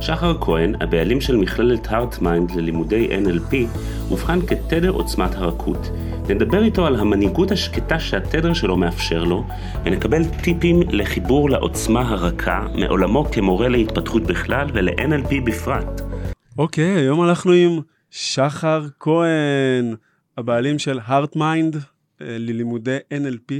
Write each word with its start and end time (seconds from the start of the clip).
שחר 0.00 0.38
כהן, 0.40 0.74
הבעלים 0.80 1.20
של 1.20 1.36
מכללת 1.36 1.86
הארטמיינד 1.90 2.50
ללימודי 2.50 3.08
NLP, 3.24 3.54
אובחן 4.10 4.46
כתדר 4.46 4.90
עוצמת 4.90 5.34
הרכות. 5.34 5.78
נדבר 6.28 6.62
איתו 6.62 6.86
על 6.86 6.96
המנהיגות 6.96 7.50
השקטה 7.50 8.00
שהתדר 8.00 8.54
שלו 8.54 8.76
מאפשר 8.76 9.24
לו, 9.24 9.44
ונקבל 9.84 10.22
טיפים 10.42 10.80
לחיבור 10.90 11.50
לעוצמה 11.50 12.08
הרכה 12.08 12.66
מעולמו 12.74 13.24
כמורה 13.32 13.68
להתפתחות 13.68 14.22
בכלל 14.22 14.68
ול-NLP 14.74 15.34
בפרט. 15.46 16.00
אוקיי, 16.58 16.96
אוקיי, 16.96 16.98
היום 16.98 17.24
אנחנו 17.24 17.52
עם 17.52 17.80
שחר 18.10 18.86
כהן, 19.00 19.94
הבעלים 20.36 20.78
של 20.78 20.98
הארטמיינד 21.04 21.76
ללימודי 22.20 22.98
NLP, 23.14 23.52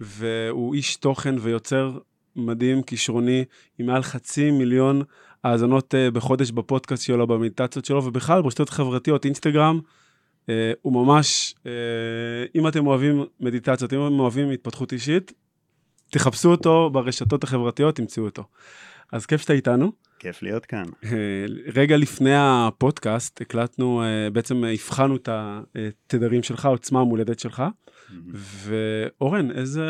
והוא 0.00 0.74
איש 0.74 0.96
תוכן 0.96 1.34
ויוצר 1.40 1.90
מדהים, 2.36 2.82
כישרוני, 2.82 3.44
עם 3.78 3.86
מעל 3.86 4.02
חצי 4.02 4.50
מיליון 4.50 5.02
האזנות 5.44 5.94
uh, 5.94 6.10
בחודש 6.10 6.50
בפודקאסט 6.50 7.02
שלו, 7.02 7.26
במדיטציות 7.26 7.84
שלו, 7.84 8.04
ובכלל 8.04 8.42
ברשתות 8.42 8.70
חברתיות, 8.70 9.24
אינסטגרם, 9.24 9.80
uh, 10.46 10.50
הוא 10.82 10.92
ממש, 10.92 11.54
uh, 11.58 11.66
אם 12.54 12.68
אתם 12.68 12.86
אוהבים 12.86 13.24
מדיטציות, 13.40 13.92
אם 13.92 14.06
אתם 14.06 14.20
אוהבים 14.20 14.50
התפתחות 14.50 14.92
אישית, 14.92 15.32
תחפשו 16.10 16.50
אותו 16.50 16.90
ברשתות 16.90 17.44
החברתיות, 17.44 17.96
תמצאו 17.96 18.24
אותו. 18.24 18.44
אז 19.12 19.26
כיף 19.26 19.40
שאתה 19.40 19.52
איתנו. 19.52 19.92
כיף 20.18 20.42
להיות 20.42 20.66
כאן. 20.66 20.84
רגע 21.74 21.96
לפני 21.96 22.34
הפודקאסט 22.36 23.40
הקלטנו, 23.40 24.02
בעצם 24.32 24.64
הבחנו 24.64 25.16
את 25.16 25.28
התדרים 25.28 26.42
שלך, 26.42 26.64
העוצמה 26.64 27.00
המולדת 27.00 27.38
שלך, 27.38 27.62
ואורן, 28.32 29.50
איזה, 29.50 29.84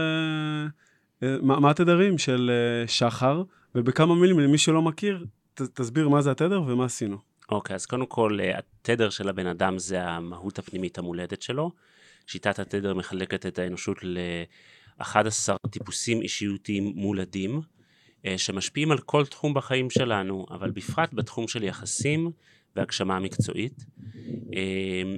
מה, 1.23 1.61
מה 1.61 1.71
התדרים 1.71 2.19
של 2.19 2.51
שחר, 2.87 3.43
ובכמה 3.75 4.15
מילים 4.15 4.41
למי 4.41 4.59
שלא 4.59 4.83
מכיר, 4.83 5.25
ת, 5.55 5.63
תסביר 5.63 6.09
מה 6.09 6.23
זה 6.23 6.31
התדר 6.31 6.63
ומה 6.63 6.85
עשינו. 6.85 7.19
אוקיי, 7.51 7.75
okay, 7.75 7.77
אז 7.77 7.87
קודם 7.87 8.07
כל, 8.07 8.39
אה, 8.41 8.59
התדר 8.59 9.11
של 9.11 9.29
הבן 9.29 9.47
אדם 9.47 9.79
זה 9.79 10.05
המהות 10.05 10.59
הפנימית 10.59 10.99
המולדת 10.99 11.43
שלו. 11.43 11.71
שיטת 12.27 12.59
התדר 12.59 12.95
מחלקת 12.95 13.47
את 13.47 13.59
האנושות 13.59 13.99
ל-11 14.03 15.69
טיפוסים 15.71 16.23
אישיותיים 16.23 16.93
מולדים, 16.97 17.61
אה, 18.27 18.39
שמשפיעים 18.39 18.91
על 18.91 18.99
כל 18.99 19.27
תחום 19.27 19.55
בחיים 19.55 19.91
שלנו, 19.91 20.47
אבל 20.51 20.71
בפרט 20.71 21.15
בתחום 21.15 21.49
של 21.49 21.63
יחסים 21.63 22.31
והגשמה 22.77 23.17
המקצועית. 23.17 23.85
אה, 24.55 25.17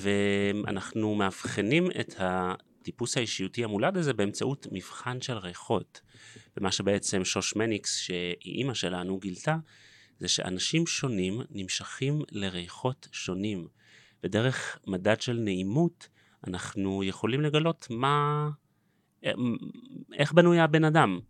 ואנחנו 0.00 1.14
מאבחנים 1.14 1.90
את 2.00 2.14
הטיפוס 2.88 3.16
האישיותי 3.16 3.64
המולד 3.64 3.96
הזה 3.96 4.12
באמצעות 4.12 4.66
מבחן 4.72 5.20
של 5.20 5.38
ריחות. 5.38 6.00
ומה 6.56 6.72
שבעצם 6.72 7.24
שוש 7.24 7.56
מניקס, 7.56 7.96
שהיא 7.96 8.36
אימא 8.44 8.74
שלנו, 8.74 9.18
גילתה, 9.18 9.56
זה 10.18 10.28
שאנשים 10.28 10.86
שונים 10.86 11.40
נמשכים 11.50 12.22
לריחות 12.30 13.08
שונים. 13.12 13.68
ודרך 14.24 14.78
מדד 14.86 15.20
של 15.20 15.32
נעימות, 15.32 16.08
אנחנו 16.46 17.04
יכולים 17.04 17.40
לגלות 17.40 17.86
מה... 17.90 18.48
איך 20.12 20.32
בנוי 20.32 20.60
הבן 20.60 20.84
אדם. 20.84 21.20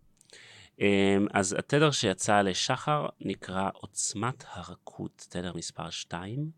אמ, 0.79 1.27
אז 1.33 1.55
התדר 1.59 1.91
שיצא 1.91 2.41
לשחר 2.41 3.07
נקרא 3.21 3.69
עוצמת 3.73 4.43
הרכות, 4.47 5.25
תדר 5.29 5.53
מספר 5.55 5.89
2. 5.89 6.51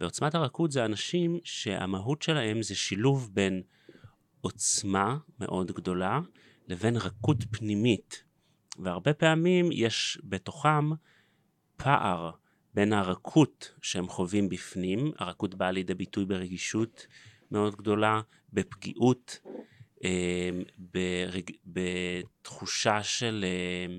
ועוצמת 0.00 0.34
הרכות 0.34 0.70
זה 0.70 0.84
אנשים 0.84 1.38
שהמהות 1.44 2.22
שלהם 2.22 2.62
זה 2.62 2.74
שילוב 2.74 3.30
בין 3.32 3.62
עוצמה 4.46 5.16
מאוד 5.40 5.72
גדולה 5.72 6.20
לבין 6.68 6.96
רכות 6.96 7.36
פנימית. 7.50 8.24
והרבה 8.78 9.14
פעמים 9.14 9.68
יש 9.72 10.18
בתוכם 10.24 10.90
פער 11.76 12.30
בין 12.74 12.92
הרכות 12.92 13.74
שהם 13.82 14.08
חווים 14.08 14.48
בפנים, 14.48 15.12
הרכות 15.18 15.54
באה 15.54 15.70
לידי 15.70 15.94
ביטוי 15.94 16.24
ברגישות 16.24 17.06
מאוד 17.50 17.76
גדולה, 17.76 18.20
בפגיעות, 18.52 19.38
אה, 20.04 20.50
ברג... 20.78 21.50
בתחושה 21.66 23.02
של, 23.02 23.44
אה, 23.44 23.96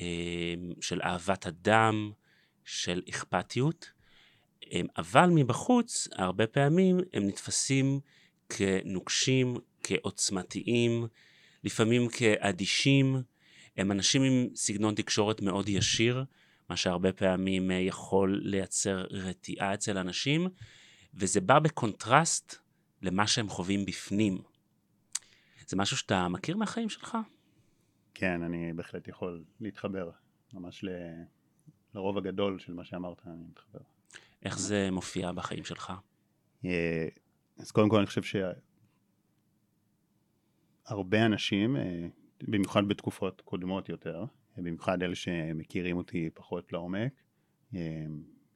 אה, 0.00 0.54
של 0.80 1.02
אהבת 1.02 1.46
אדם, 1.46 2.12
של 2.64 3.02
אכפתיות, 3.08 3.90
אבל 4.96 5.30
מבחוץ 5.34 6.08
הרבה 6.12 6.46
פעמים 6.46 6.98
הם 7.12 7.26
נתפסים 7.26 8.00
כנוקשים, 8.48 9.56
כעוצמתיים, 9.82 11.06
לפעמים 11.64 12.08
כאדישים, 12.08 13.16
הם 13.76 13.92
אנשים 13.92 14.22
עם 14.22 14.48
סגנון 14.54 14.94
תקשורת 14.94 15.40
מאוד 15.40 15.68
ישיר, 15.68 16.24
מה 16.68 16.76
שהרבה 16.76 17.12
פעמים 17.12 17.70
אה, 17.70 17.76
יכול 17.76 18.40
לייצר 18.44 19.04
רתיעה 19.10 19.74
אצל 19.74 19.98
אנשים, 19.98 20.48
וזה 21.14 21.40
בא 21.40 21.58
בקונטרסט 21.58 22.56
למה 23.02 23.26
שהם 23.26 23.48
חווים 23.48 23.84
בפנים. 23.86 24.38
זה 25.68 25.76
משהו 25.76 25.96
שאתה 25.96 26.28
מכיר 26.28 26.56
מהחיים 26.56 26.88
שלך? 26.88 27.16
כן, 28.14 28.42
אני 28.42 28.72
בהחלט 28.72 29.08
יכול 29.08 29.44
להתחבר, 29.60 30.10
ממש 30.52 30.84
ל... 30.84 30.88
לרוב 31.94 32.18
הגדול 32.18 32.58
של 32.58 32.74
מה 32.74 32.84
שאמרת, 32.84 33.22
אני 33.26 33.44
מתחבר. 33.50 33.80
איך 34.44 34.58
זה 34.58 34.90
מופיע 34.90 35.32
בחיים 35.32 35.64
שלך? 35.64 35.92
אז 37.58 37.70
קודם 37.70 37.88
כל 37.88 37.96
אני 37.96 38.06
חושב 38.06 38.22
שהרבה 40.86 41.26
אנשים, 41.26 41.76
אה, 41.76 42.06
במיוחד 42.42 42.88
בתקופות 42.88 43.40
קודמות 43.40 43.88
יותר, 43.88 44.24
במיוחד 44.56 45.02
אלה 45.02 45.14
שמכירים 45.14 45.96
אותי 45.96 46.30
פחות 46.34 46.72
לעומק, 46.72 47.12
אה, 47.74 48.04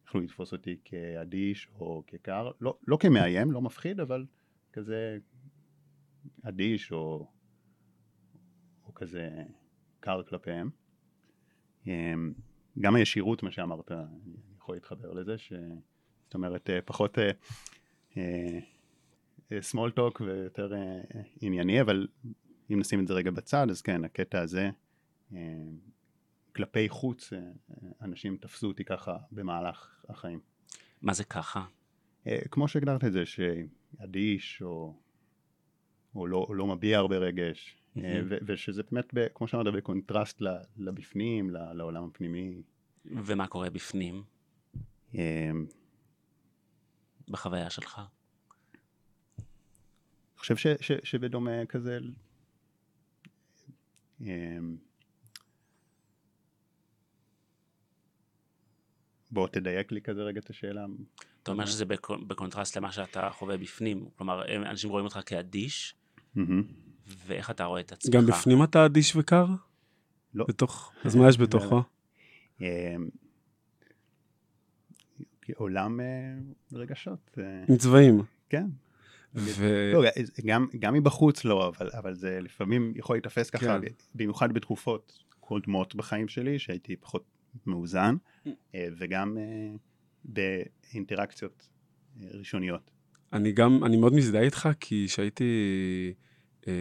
יכלו 0.05 0.21
לתפוס 0.21 0.53
אותי 0.53 0.77
כאדיש 0.85 1.69
או 1.75 2.03
כקר, 2.07 2.51
לא, 2.61 2.79
לא 2.87 2.97
כמאיים, 3.01 3.53
לא 3.53 3.61
מפחיד, 3.61 4.01
אבל 4.01 4.27
כזה 4.73 5.19
אדיש 6.43 6.93
או, 6.93 7.31
או 8.85 8.95
כזה 8.95 9.31
קר 10.01 10.23
כלפיהם. 10.23 10.71
אה, 11.89 12.15
גם 12.79 12.95
הישירות, 12.95 13.43
מה 13.43 13.51
שאמרת, 13.51 13.93
אני 13.93 14.37
יכול 14.57 14.77
להתחבר 14.77 15.13
לזה, 15.13 15.39
ש... 15.39 15.53
זאת 16.25 16.35
אומרת, 16.35 16.71
פחות 16.85 17.19
small 19.53 19.99
talk 19.99 20.23
ויותר 20.23 20.73
ענייני, 21.41 21.81
אבל 21.81 22.07
אם 22.71 22.81
נשים 22.81 23.01
את 23.01 23.07
זה 23.09 23.15
רגע 23.15 23.31
בצד, 23.31 23.71
אז 23.71 23.83
כן, 23.83 24.05
הקטע 24.05 24.41
הזה, 24.41 24.71
אה, 25.35 25.39
כלפי 26.57 26.89
חוץ, 26.89 27.33
אה, 27.33 27.39
אנשים 28.01 28.37
תפסו 28.37 28.67
אותי 28.67 28.85
ככה 28.85 29.17
במהלך 29.33 30.05
החיים. 30.09 30.41
מה 31.03 31.15
זה 31.15 31.25
ככה? 31.25 31.65
אה, 32.27 32.39
כמו 32.51 32.69
שהגדרת 32.69 33.05
את 33.05 33.13
זה, 33.13 33.23
שאדיש 33.27 34.63
או, 34.63 34.95
או 36.15 36.27
לא, 36.27 36.47
לא 36.51 36.67
מביע 36.67 36.99
הרבה 36.99 37.19
רגש, 37.19 37.77
mm-hmm. 37.77 38.01
ו- 38.29 38.39
ושזה 38.47 38.83
באמת, 38.91 39.15
ב- 39.15 39.27
כמו 39.35 39.49
שאמרת, 39.49 39.75
בקונטרסט 39.75 40.43
לבפנים, 40.77 41.51
לעולם 41.51 42.05
הפנימי. 42.05 42.63
ומה 43.05 43.47
קורה 43.47 43.71
בפנים? 43.71 44.25
בחוויה 47.29 47.71
שלך? 47.71 48.01
אני 50.39 50.41
חושב 50.41 50.57
ש- 50.57 50.67
ש- 50.81 51.11
שבדומה 51.11 51.67
כזה 51.69 51.99
אמ, 54.21 54.77
בוא 59.31 59.49
תדייק 59.49 59.93
לי 59.93 60.03
כזה 60.03 60.23
רגע 60.23 60.41
את 60.41 60.51
השאלה. 60.51 60.87
אתה 61.43 61.51
אומר 61.51 61.67
שזה 61.67 61.85
בקונטרסט 62.27 62.77
למה 62.77 62.93
שאתה 62.93 63.31
חווה 63.33 63.57
בפנים, 63.57 64.09
כלומר 64.17 64.43
אנשים 64.71 64.91
רואים 64.91 65.05
אותך 65.05 65.21
כאדיש, 65.27 65.95
ואיך 67.27 67.51
אתה 67.51 67.65
רואה 67.65 67.81
את 67.81 67.93
עצמך? 67.93 68.15
גם 68.15 68.27
בפנים 68.27 68.63
אתה 68.63 68.87
אדיש 68.87 69.17
וקר? 69.17 69.47
לא. 70.35 70.45
בתוך, 70.49 70.93
אז 71.05 71.17
מה 71.17 71.29
יש 71.29 71.39
בתוכו? 71.43 71.83
אמ, 72.61 72.67
עולם 75.57 76.01
אה, 76.01 76.07
רגשות. 76.73 77.39
אה. 77.39 77.65
עם 77.69 77.77
צבעים. 77.77 78.23
כן. 78.49 78.67
ו... 79.35 79.91
לא, 79.95 80.03
גם, 80.47 80.67
גם 80.79 80.95
מבחוץ 80.95 81.45
לא, 81.45 81.69
אבל, 81.69 81.91
אבל 81.99 82.15
זה 82.15 82.39
לפעמים 82.43 82.93
יכול 82.97 83.17
להיתפס 83.17 83.51
ככה, 83.51 83.81
כן. 83.81 83.93
במיוחד 84.15 84.53
בתקופות 84.53 85.25
קודמות 85.41 85.95
בחיים 85.95 86.29
שלי, 86.29 86.59
שהייתי 86.59 86.97
פחות 86.97 87.25
מאוזן, 87.67 88.17
אה, 88.47 88.89
וגם 88.99 89.39
אה, 89.39 89.77
באינטראקציות 90.25 91.69
אה, 92.21 92.27
ראשוניות. 92.33 92.91
אני 93.33 93.53
גם, 93.53 93.85
אני 93.85 93.97
מאוד 93.97 94.15
מזדהה 94.15 94.43
איתך, 94.43 94.69
כי 94.81 95.05
כשהייתי 95.09 95.45
אה, 96.69 96.73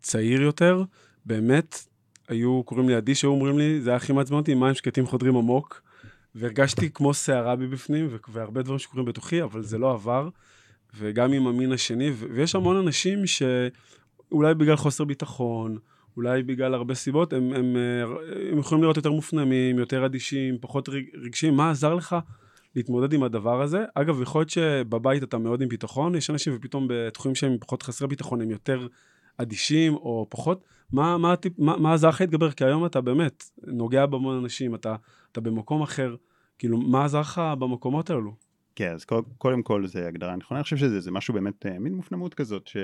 צעיר 0.00 0.42
יותר, 0.42 0.84
באמת, 1.24 1.86
היו 2.28 2.62
קוראים 2.64 2.88
לי 2.88 2.94
עדי, 2.94 3.14
שהיו 3.14 3.30
אומרים 3.30 3.58
לי, 3.58 3.80
זה 3.80 3.90
היה 3.90 3.96
הכי 3.96 4.12
מעצבן 4.12 4.36
אותי, 4.36 4.54
מים 4.54 4.74
שקטים 4.74 5.06
חודרים 5.06 5.36
עמוק, 5.36 5.82
והרגשתי 6.34 6.90
כמו 6.90 7.14
סערה 7.14 7.56
בי 7.56 7.66
בפנים, 7.66 8.08
והרבה 8.28 8.62
דברים 8.62 8.78
שקורים 8.78 9.06
בתוכי, 9.06 9.42
אבל 9.42 9.62
זה 9.62 9.78
לא 9.78 9.92
עבר, 9.92 10.28
וגם 10.94 11.32
עם 11.32 11.46
המין 11.46 11.72
השני, 11.72 12.10
ויש 12.10 12.54
המון 12.54 12.76
אנשים 12.76 13.26
שאולי 13.26 14.54
בגלל 14.54 14.76
חוסר 14.76 15.04
ביטחון, 15.04 15.78
אולי 16.16 16.42
בגלל 16.42 16.74
הרבה 16.74 16.94
סיבות, 16.94 17.32
הם, 17.32 17.52
הם, 17.52 17.76
הם 18.52 18.58
יכולים 18.58 18.84
להיות 18.84 18.96
יותר 18.96 19.12
מופנמים, 19.12 19.78
יותר 19.78 20.06
אדישים, 20.06 20.58
פחות 20.60 20.88
רגשיים. 21.24 21.54
מה 21.54 21.70
עזר 21.70 21.94
לך 21.94 22.16
להתמודד 22.76 23.12
עם 23.12 23.22
הדבר 23.22 23.62
הזה? 23.62 23.84
אגב, 23.94 24.22
יכול 24.22 24.40
להיות 24.40 24.50
שבבית 24.50 25.22
אתה 25.22 25.38
מאוד 25.38 25.62
עם 25.62 25.68
ביטחון, 25.68 26.14
יש 26.14 26.30
אנשים 26.30 26.52
ופתאום 26.56 26.86
בתחומים 26.90 27.34
שהם 27.34 27.56
פחות 27.60 27.82
חסרי 27.82 28.08
ביטחון, 28.08 28.40
הם 28.40 28.50
יותר 28.50 28.86
אדישים 29.36 29.94
או 29.94 30.26
פחות. 30.30 30.64
מה, 30.92 31.18
מה, 31.18 31.34
מה, 31.58 31.76
מה 31.76 31.94
עזר 31.94 32.08
לך 32.08 32.20
להתגבר? 32.20 32.50
כי 32.50 32.64
היום 32.64 32.86
אתה 32.86 33.00
באמת 33.00 33.44
נוגע 33.66 34.06
בהמון 34.06 34.38
אנשים, 34.38 34.74
אתה, 34.74 34.96
אתה 35.32 35.40
במקום 35.40 35.82
אחר. 35.82 36.16
כאילו, 36.58 36.78
מה 36.78 37.04
עזר 37.04 37.20
לך 37.20 37.42
במקומות 37.58 38.10
האלו? 38.10 38.32
כן, 38.74 38.92
אז 38.92 39.04
קודם 39.38 39.62
כל 39.62 39.86
זה 39.86 40.08
הגדרה 40.08 40.36
נכונה, 40.36 40.60
אני 40.60 40.64
חושב 40.64 40.76
שזה 40.76 41.10
משהו 41.10 41.34
באמת, 41.34 41.66
אה, 41.66 41.78
מין 41.78 41.94
מופנמות 41.94 42.34
כזאת, 42.34 42.66
ש... 42.66 42.76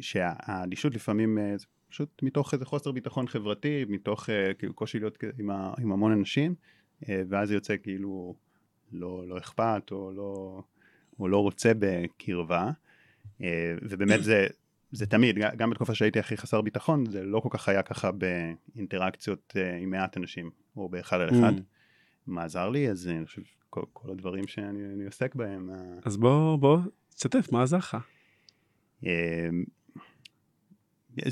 שהאדישות 0.00 0.94
לפעמים 0.94 1.38
אה, 1.38 1.56
זה 1.56 1.66
פשוט 1.88 2.22
מתוך 2.22 2.54
איזה 2.54 2.64
חוסר 2.64 2.92
ביטחון 2.92 3.28
חברתי, 3.28 3.84
מתוך 3.88 4.28
uh, 4.28 4.54
כאילו 4.58 4.74
קושי 4.74 4.98
להיות 4.98 5.18
עם, 5.38 5.50
ה, 5.50 5.72
עם 5.78 5.92
המון 5.92 6.12
אנשים, 6.12 6.54
ואז 7.08 7.48
זה 7.48 7.54
יוצא 7.54 7.74
כאילו 7.82 8.34
לא, 8.92 9.24
לא 9.28 9.38
אכפת 9.38 9.82
או 9.90 10.12
לא, 10.12 10.62
או 11.18 11.28
לא 11.28 11.38
רוצה 11.38 11.72
בקרבה, 11.78 12.70
ובאמת 13.82 14.24
זה, 14.24 14.46
זה 14.92 15.06
תמיד, 15.06 15.38
גם 15.56 15.70
בתקופה 15.70 15.94
שהייתי 15.94 16.18
הכי 16.18 16.36
חסר 16.36 16.60
ביטחון, 16.60 17.06
זה 17.06 17.24
לא 17.24 17.40
כל 17.40 17.48
כך 17.52 17.68
היה 17.68 17.82
ככה 17.82 18.10
באינטראקציות 18.12 19.56
עם 19.80 19.90
מעט 19.90 20.16
אנשים, 20.16 20.50
או 20.76 20.88
באחד 20.88 21.20
על 21.20 21.30
אחד. 21.30 21.58
Mm. 21.58 21.62
מה 22.26 22.44
עזר 22.44 22.68
לי? 22.70 22.90
אז 22.90 23.08
אני 23.08 23.26
חושב 23.26 23.42
כל, 23.70 23.82
כל 23.92 24.10
הדברים 24.10 24.46
שאני 24.46 25.04
עוסק 25.06 25.34
בהם. 25.34 25.70
אז 26.04 26.16
בוא, 26.16 26.56
בוא, 26.56 26.78
תשתף, 27.14 27.52
מה 27.52 27.62
עזר 27.62 27.76
לך? 27.76 27.96
איזה 29.02 29.08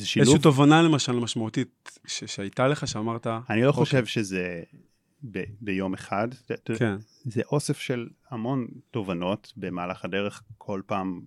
שילוב. 0.07 0.27
איזושהי 0.29 0.43
תובנה 0.43 0.83
למשל 0.83 1.13
משמעותית 1.13 1.99
ש- 2.07 2.25
שהייתה 2.25 2.69
לך, 2.69 2.89
שאמרת... 2.89 3.27
אני 3.27 3.63
לא 3.63 3.69
אוקיי. 3.69 3.85
חושב 3.85 4.07
שזה 4.07 4.63
ב- 5.31 5.45
ביום 5.61 5.95
אחד. 5.95 6.29
כן. 6.79 6.97
זה 7.25 7.43
אוסף 7.53 7.79
של 7.79 8.09
המון 8.31 8.67
תובנות 8.91 9.53
במהלך 9.57 10.05
הדרך, 10.05 10.43
כל 10.59 10.83
פעם 10.87 11.21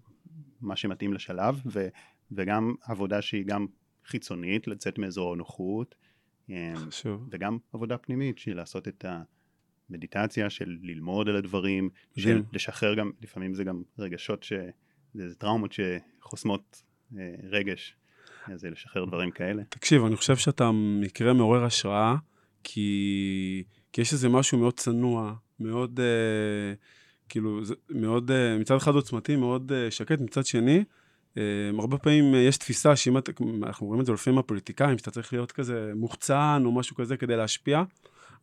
מה 0.62 0.76
שמתאים 0.76 1.14
לשלב, 1.14 1.62
ו- 1.66 1.88
וגם 2.32 2.76
עבודה 2.84 3.22
שהיא 3.22 3.46
גם 3.46 3.66
חיצונית, 4.06 4.68
לצאת 4.68 5.00
מאזור 5.00 5.34
הנוחות. 5.34 5.96
אמ, 6.50 6.56
חשוב. 6.76 7.28
וגם 7.32 7.58
עבודה 7.74 7.98
פנימית, 7.98 8.38
שהיא 8.38 8.56
לעשות 8.56 8.88
את 8.88 9.06
המדיטציה, 9.94 10.50
של 10.50 10.78
ללמוד 10.82 11.30
על 11.30 11.36
הדברים, 11.36 11.90
של 12.18 12.42
לשחרר 12.54 12.96
גם, 12.96 13.12
לפעמים 13.22 13.54
זה 13.54 13.64
גם 13.64 13.82
רגשות 14.00 14.44
ש... 14.44 14.54
זה 15.14 15.36
טראומות 15.36 15.74
שחוסמות 15.74 16.84
אה, 17.18 17.36
רגש. 17.44 17.96
זה 18.56 18.70
לשחרר 18.70 19.06
דברים 19.06 19.32
כאלה. 19.32 19.64
תקשיב, 19.70 20.06
אני 20.06 20.16
חושב 20.16 20.36
שאתה 20.38 20.72
מקרה 20.74 21.34
מעורר 21.34 21.64
השראה, 21.64 22.16
כי, 22.64 23.64
כי 23.92 24.02
יש 24.02 24.14
איזה 24.14 24.30
משהו 24.30 24.58
מאוד 24.58 24.74
צנוע, 24.74 25.34
מאוד, 25.60 26.00
אה, 26.00 26.74
כאילו, 27.30 27.66
זה, 27.66 27.74
מאוד, 27.90 28.32
אה, 28.32 28.58
מצד 28.58 28.76
אחד 28.76 28.92
עוצמתי, 28.92 29.36
מאוד 29.36 29.72
אה, 29.72 29.92
שקט, 29.92 30.20
מצד 30.20 30.46
שני, 30.46 30.84
אה, 31.38 31.44
הרבה 31.80 31.98
פעמים 31.98 32.36
אה, 32.36 32.40
יש 32.40 32.58
תפיסה 32.58 32.96
שאם 32.96 33.18
אתה, 33.18 33.32
אנחנו 33.64 33.88
רואים 33.88 34.02
את 34.02 34.06
זה 34.06 34.14
לפעמים 34.14 34.36
מהפוליטיקאים, 34.36 34.98
שאתה 34.98 35.12
צריך 35.12 35.34
להיות 35.34 35.52
כזה 35.52 35.92
מוחצן 35.96 36.62
או 36.66 36.72
משהו 36.72 36.96
כזה 36.96 37.18
כדי 37.18 37.36
להשפיע. 37.36 37.84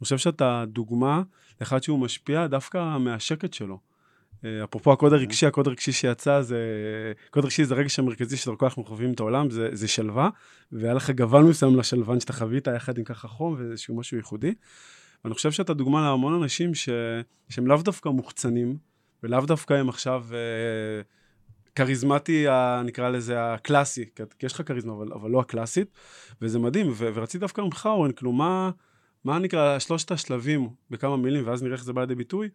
אני 0.01 0.05
חושב 0.05 0.19
שאתה 0.19 0.65
דוגמה 0.69 1.23
לאחד 1.61 1.83
שהוא 1.83 1.99
משפיע 1.99 2.47
דווקא 2.47 2.99
מהשקט 2.99 3.53
שלו. 3.53 3.79
אה, 4.45 4.65
אפרופו 4.65 4.93
הקוד 4.93 5.13
הרגשי, 5.13 5.47
הקוד 5.47 5.67
הרגשי 5.67 5.93
שיצא 5.93 6.43
זה, 6.43 6.59
קוד 7.31 7.45
הרגשי 7.45 7.65
זה 7.65 7.75
הרגש 7.75 7.99
המרכזי 7.99 8.37
שדרכו 8.37 8.65
אנחנו 8.65 8.85
חווים 8.85 9.13
את 9.13 9.21
העולם, 9.21 9.51
זה, 9.51 9.69
זה 9.73 9.89
שלווה, 9.89 10.31
והיה 10.73 10.95
לך 10.95 11.11
גוון 11.11 11.49
מסוים 11.49 11.77
לשלוון 11.77 12.21
שאתה 12.21 12.33
חווית 12.33 12.67
יחד 12.67 12.99
עם 12.99 13.05
ככה 13.05 13.29
חום 13.29 13.57
ואיזשהו 13.59 13.97
משהו 13.97 14.17
ייחודי. 14.17 14.55
ואני 15.25 15.35
חושב 15.35 15.53
שאתה 15.53 15.75
דוגמה 15.75 16.01
להמון 16.01 16.43
אנשים 16.43 16.75
ש, 16.75 16.89
שהם 17.49 17.67
לאו 17.67 17.77
דווקא 17.77 18.09
מוחצנים, 18.09 18.77
ולאו 19.23 19.47
דווקא 19.47 19.75
הם 19.75 19.89
עכשיו 19.89 20.25
אה, 20.33 21.03
כריזמטי, 21.75 22.47
נקרא 22.85 23.09
לזה 23.09 23.53
הקלאסי, 23.53 24.05
כי 24.39 24.47
יש 24.47 24.53
לך 24.53 24.63
כריזמה, 24.69 24.93
אבל, 24.93 25.13
אבל 25.13 25.31
לא 25.31 25.41
הקלאסית, 25.41 25.89
וזה 26.43 26.59
מדהים, 26.59 26.87
ו, 26.95 27.11
ורציתי 27.15 27.39
דווקא 27.39 27.61
ממך, 27.61 27.87
אורן, 27.87 28.13
כאילו 28.13 28.33
מה, 28.33 28.71
מה 29.25 29.39
נקרא 29.39 29.79
שלושת 29.79 30.11
השלבים 30.11 30.69
בכמה 30.91 31.17
מילים, 31.17 31.47
ואז 31.47 31.63
נראה 31.63 31.75
איך 31.75 31.85
זה 31.85 31.93
בא 31.93 32.01
לידי 32.01 32.15
ביטוי. 32.15 32.49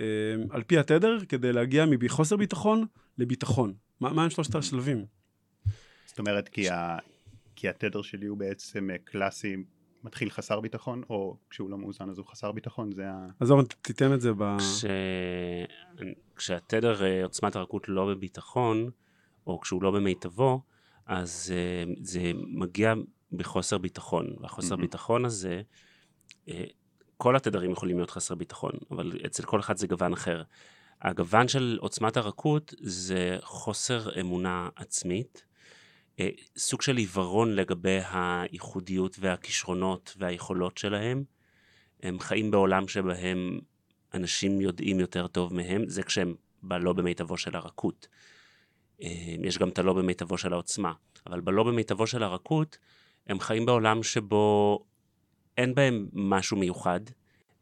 אמ, 0.00 0.04
על 0.50 0.62
פי 0.62 0.78
התדר 0.78 1.18
כדי 1.28 1.52
להגיע 1.52 1.84
מחוסר 1.86 2.36
ביטחון 2.36 2.86
לביטחון. 3.18 3.74
מה, 4.00 4.12
מה 4.12 4.24
הם 4.24 4.30
שלושת 4.30 4.54
השלבים? 4.54 5.04
זאת 6.06 6.18
אומרת, 6.18 6.48
כי, 6.48 6.70
ה, 6.70 6.98
כי 7.56 7.68
התדר 7.68 8.02
שלי 8.02 8.26
הוא 8.26 8.38
בעצם 8.38 8.90
אה, 8.90 8.96
קלאסי, 9.04 9.56
מתחיל 10.04 10.30
חסר 10.30 10.60
ביטחון, 10.60 11.02
או 11.10 11.36
כשהוא 11.50 11.70
לא 11.70 11.78
מאוזן 11.78 12.10
אז 12.10 12.18
הוא 12.18 12.26
חסר 12.26 12.52
ביטחון, 12.52 12.92
זה 12.92 13.10
ה... 13.10 13.26
אז 13.40 13.50
אורן, 13.50 13.64
תיתן 13.82 14.14
את 14.14 14.20
זה 14.20 14.32
ב... 14.38 14.56
כש... 14.58 14.84
כשהתדר 16.36 17.04
אה, 17.04 17.24
עוצמת 17.24 17.56
הרכות 17.56 17.88
לא 17.88 18.06
בביטחון, 18.06 18.90
או 19.46 19.60
כשהוא 19.60 19.82
לא 19.82 19.90
במיטבו, 19.90 20.62
אז 21.06 21.52
אה, 21.56 21.92
זה 22.00 22.32
מגיע 22.34 22.94
בחוסר 23.32 23.78
ביטחון. 23.78 24.26
והחוסר 24.40 24.74
mm-hmm. 24.74 24.80
ביטחון 24.80 25.24
הזה, 25.24 25.62
כל 27.16 27.36
התדרים 27.36 27.70
יכולים 27.70 27.96
להיות 27.96 28.10
חסר 28.10 28.34
ביטחון, 28.34 28.72
אבל 28.90 29.12
אצל 29.26 29.42
כל 29.42 29.60
אחד 29.60 29.76
זה 29.76 29.86
גוון 29.86 30.12
אחר. 30.12 30.42
הגוון 31.02 31.48
של 31.48 31.78
עוצמת 31.80 32.16
הרכות 32.16 32.74
זה 32.80 33.38
חוסר 33.42 34.20
אמונה 34.20 34.68
עצמית, 34.76 35.44
אה, 36.20 36.28
סוג 36.56 36.82
של 36.82 36.96
עיוורון 36.96 37.54
לגבי 37.54 37.98
הייחודיות 38.12 39.16
והכישרונות 39.20 40.14
והיכולות 40.18 40.78
שלהם. 40.78 41.24
הם 42.02 42.18
חיים 42.20 42.50
בעולם 42.50 42.88
שבהם 42.88 43.60
אנשים 44.14 44.60
יודעים 44.60 45.00
יותר 45.00 45.26
טוב 45.26 45.54
מהם, 45.54 45.88
זה 45.88 46.02
כשהם 46.02 46.34
בלא 46.62 46.92
במיטבו 46.92 47.36
של 47.36 47.56
הרכות. 47.56 48.08
אה, 49.02 49.34
יש 49.44 49.58
גם 49.58 49.68
את 49.68 49.78
הלא 49.78 49.92
במיטבו 49.92 50.38
של 50.38 50.52
העוצמה, 50.52 50.92
אבל 51.26 51.40
בלא 51.40 51.62
במיטבו 51.62 52.06
של 52.06 52.22
הרכות, 52.22 52.78
הם 53.26 53.40
חיים 53.40 53.66
בעולם 53.66 54.02
שבו 54.02 54.84
אין 55.56 55.74
בהם 55.74 56.08
משהו 56.12 56.56
מיוחד, 56.56 57.00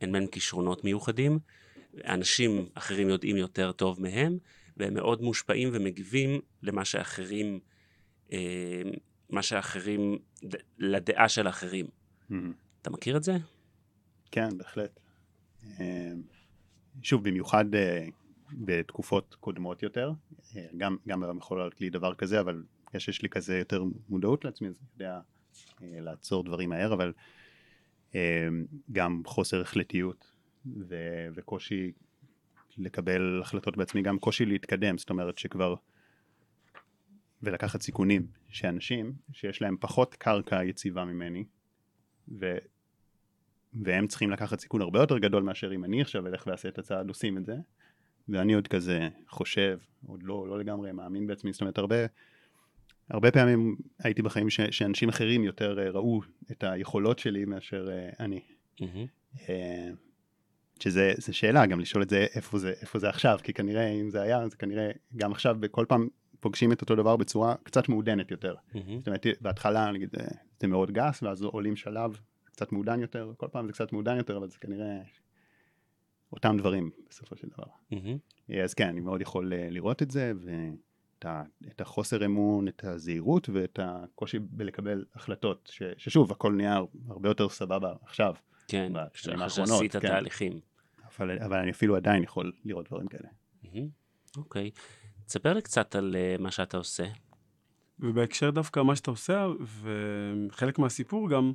אין 0.00 0.12
בהם 0.12 0.26
כישרונות 0.26 0.84
מיוחדים, 0.84 1.38
אנשים 2.04 2.66
אחרים 2.74 3.08
יודעים 3.08 3.36
יותר 3.36 3.72
טוב 3.72 4.02
מהם, 4.02 4.38
והם 4.76 4.94
מאוד 4.94 5.22
מושפעים 5.22 5.68
ומגיבים 5.72 6.40
למה 6.62 6.84
שאחרים, 6.84 7.60
אה, 8.32 8.82
מה 9.30 9.42
שאחרים, 9.42 10.18
לדעה 10.78 11.28
של 11.28 11.48
אחרים. 11.48 11.86
Mm-hmm. 11.86 12.34
אתה 12.82 12.90
מכיר 12.90 13.16
את 13.16 13.22
זה? 13.22 13.36
כן, 14.30 14.58
בהחלט. 14.58 15.00
אה, 15.80 16.12
שוב, 17.02 17.24
במיוחד 17.28 17.74
אה, 17.74 18.06
בתקופות 18.52 19.36
קודמות 19.40 19.82
יותר, 19.82 20.12
גם, 20.76 20.96
גם 21.08 21.22
היום 21.22 21.38
יכול 21.38 21.58
להיות 21.58 21.80
לי 21.80 21.90
דבר 21.90 22.14
כזה, 22.14 22.40
אבל 22.40 22.62
יש 22.94 23.22
לי 23.22 23.28
כזה 23.28 23.58
יותר 23.58 23.84
מודעות 24.08 24.44
לעצמי, 24.44 24.68
אז 24.68 24.78
אני 24.78 24.86
יודע 24.92 25.20
לעצור 25.82 26.44
דברים 26.44 26.70
מהר, 26.70 26.94
אבל 26.94 27.12
גם 28.92 29.22
חוסר 29.26 29.60
החלטיות 29.60 30.32
ו- 30.88 31.28
וקושי 31.34 31.92
לקבל 32.78 33.40
החלטות 33.42 33.76
בעצמי, 33.76 34.02
גם 34.02 34.18
קושי 34.18 34.44
להתקדם, 34.44 34.98
זאת 34.98 35.10
אומרת 35.10 35.38
שכבר, 35.38 35.74
ולקחת 37.42 37.82
סיכונים, 37.82 38.26
שאנשים 38.48 39.12
שיש 39.32 39.62
להם 39.62 39.76
פחות 39.80 40.14
קרקע 40.14 40.64
יציבה 40.64 41.04
ממני, 41.04 41.44
ו- 42.28 42.58
והם 43.82 44.06
צריכים 44.06 44.30
לקחת 44.30 44.60
סיכון 44.60 44.80
הרבה 44.80 45.00
יותר 45.00 45.18
גדול 45.18 45.42
מאשר 45.42 45.74
אם 45.74 45.84
אני 45.84 46.02
עכשיו 46.02 46.26
אלך 46.26 46.46
ואעשה 46.46 46.68
את 46.68 46.78
הצעד 46.78 47.08
עושים 47.08 47.38
את 47.38 47.46
זה, 47.46 47.56
ואני 48.28 48.54
עוד 48.54 48.68
כזה 48.68 49.08
חושב, 49.28 49.78
עוד 50.06 50.22
לא, 50.22 50.48
לא 50.48 50.58
לגמרי 50.58 50.92
מאמין 50.92 51.26
בעצמי, 51.26 51.52
זאת 51.52 51.60
אומרת 51.60 51.78
הרבה 51.78 51.96
הרבה 53.10 53.30
פעמים 53.30 53.76
הייתי 53.98 54.22
בחיים 54.22 54.50
ש, 54.50 54.60
שאנשים 54.60 55.08
אחרים 55.08 55.44
יותר 55.44 55.78
uh, 55.78 55.94
ראו 55.94 56.20
את 56.50 56.64
היכולות 56.64 57.18
שלי 57.18 57.44
מאשר 57.44 57.88
uh, 57.88 58.16
אני. 58.20 58.40
Mm-hmm. 58.80 59.44
שזה 60.80 61.12
שאלה 61.32 61.66
גם 61.66 61.80
לשאול 61.80 62.02
את 62.02 62.10
זה 62.10 62.26
איפה 62.34 62.58
זה 62.58 62.72
איפה 62.80 62.98
זה 62.98 63.08
עכשיו 63.08 63.38
כי 63.42 63.52
כנראה 63.52 63.88
אם 63.88 64.10
זה 64.10 64.22
היה 64.22 64.40
אז 64.40 64.54
כנראה 64.54 64.90
גם 65.16 65.32
עכשיו 65.32 65.56
בכל 65.60 65.84
פעם 65.88 66.08
פוגשים 66.40 66.72
את 66.72 66.80
אותו 66.80 66.96
דבר 66.96 67.16
בצורה 67.16 67.54
קצת 67.62 67.88
מעודנת 67.88 68.30
יותר. 68.30 68.54
Mm-hmm. 68.54 68.78
זאת 68.98 69.06
אומרת 69.06 69.26
בהתחלה 69.40 69.92
נגיד 69.92 70.08
זה 70.60 70.66
מאוד 70.66 70.90
גס 70.90 71.22
ואז 71.22 71.42
עולים 71.42 71.76
שלב 71.76 72.18
קצת 72.44 72.72
מעודן 72.72 73.00
יותר, 73.00 73.32
כל 73.36 73.46
פעם 73.52 73.66
זה 73.66 73.72
קצת 73.72 73.92
מעודן 73.92 74.16
יותר, 74.16 74.36
אבל 74.36 74.48
זה 74.48 74.58
כנראה 74.60 74.98
אותם 76.32 76.56
דברים 76.58 76.90
בסופו 77.08 77.36
של 77.36 77.48
דבר. 77.48 77.64
מהמם. 77.90 78.18
אז 78.64 78.74
כן, 78.74 78.88
אני 78.88 79.00
מאוד 79.00 79.20
יכול 79.20 79.52
אה, 79.52 79.68
לראות 79.70 80.02
את 80.02 80.10
זה, 80.10 80.32
ואת 81.24 81.30
ה- 81.30 81.68
את 81.72 81.80
החוסר 81.80 82.24
אמון, 82.24 82.68
את 82.68 82.84
הזהירות 82.84 83.48
ואת 83.48 83.78
הקושי 83.82 84.38
בלקבל 84.38 85.04
החלטות, 85.14 85.68
ש, 85.72 85.82
ששוב, 85.96 86.32
הכל 86.32 86.52
נהיה 86.52 86.80
הרבה 87.08 87.28
יותר 87.28 87.48
סבבה 87.48 87.92
עכשיו, 88.02 88.34
כן, 88.68 88.92
האחרונות, 88.96 89.50
שעשית 89.50 89.96
כן. 89.96 90.08
תהליכים. 90.08 90.60
אבל, 91.18 91.38
אבל 91.38 91.58
אני 91.58 91.70
אפילו 91.70 91.96
עדיין 91.96 92.22
יכול 92.22 92.52
לראות 92.64 92.88
דברים 92.88 93.06
כאלה. 93.08 93.28
אוקיי. 94.36 94.70
תספר 95.26 95.52
לי 95.52 95.62
קצת 95.62 95.94
על 95.94 96.16
אה, 96.18 96.36
מה 96.38 96.50
שאתה 96.50 96.76
עושה. 96.76 97.04
ובהקשר 97.98 98.50
דווקא 98.50 98.80
מה 98.80 98.96
שאתה 98.96 99.10
עושה, 99.10 99.46
וחלק 99.82 100.78
מהסיפור 100.78 101.30
גם, 101.30 101.52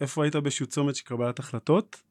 איפה 0.00 0.24
היית 0.24 0.36
באיזשהו 0.36 0.66
צומת 0.66 0.96
של 0.96 1.04
קבלת 1.04 1.38
החלטות, 1.38 2.02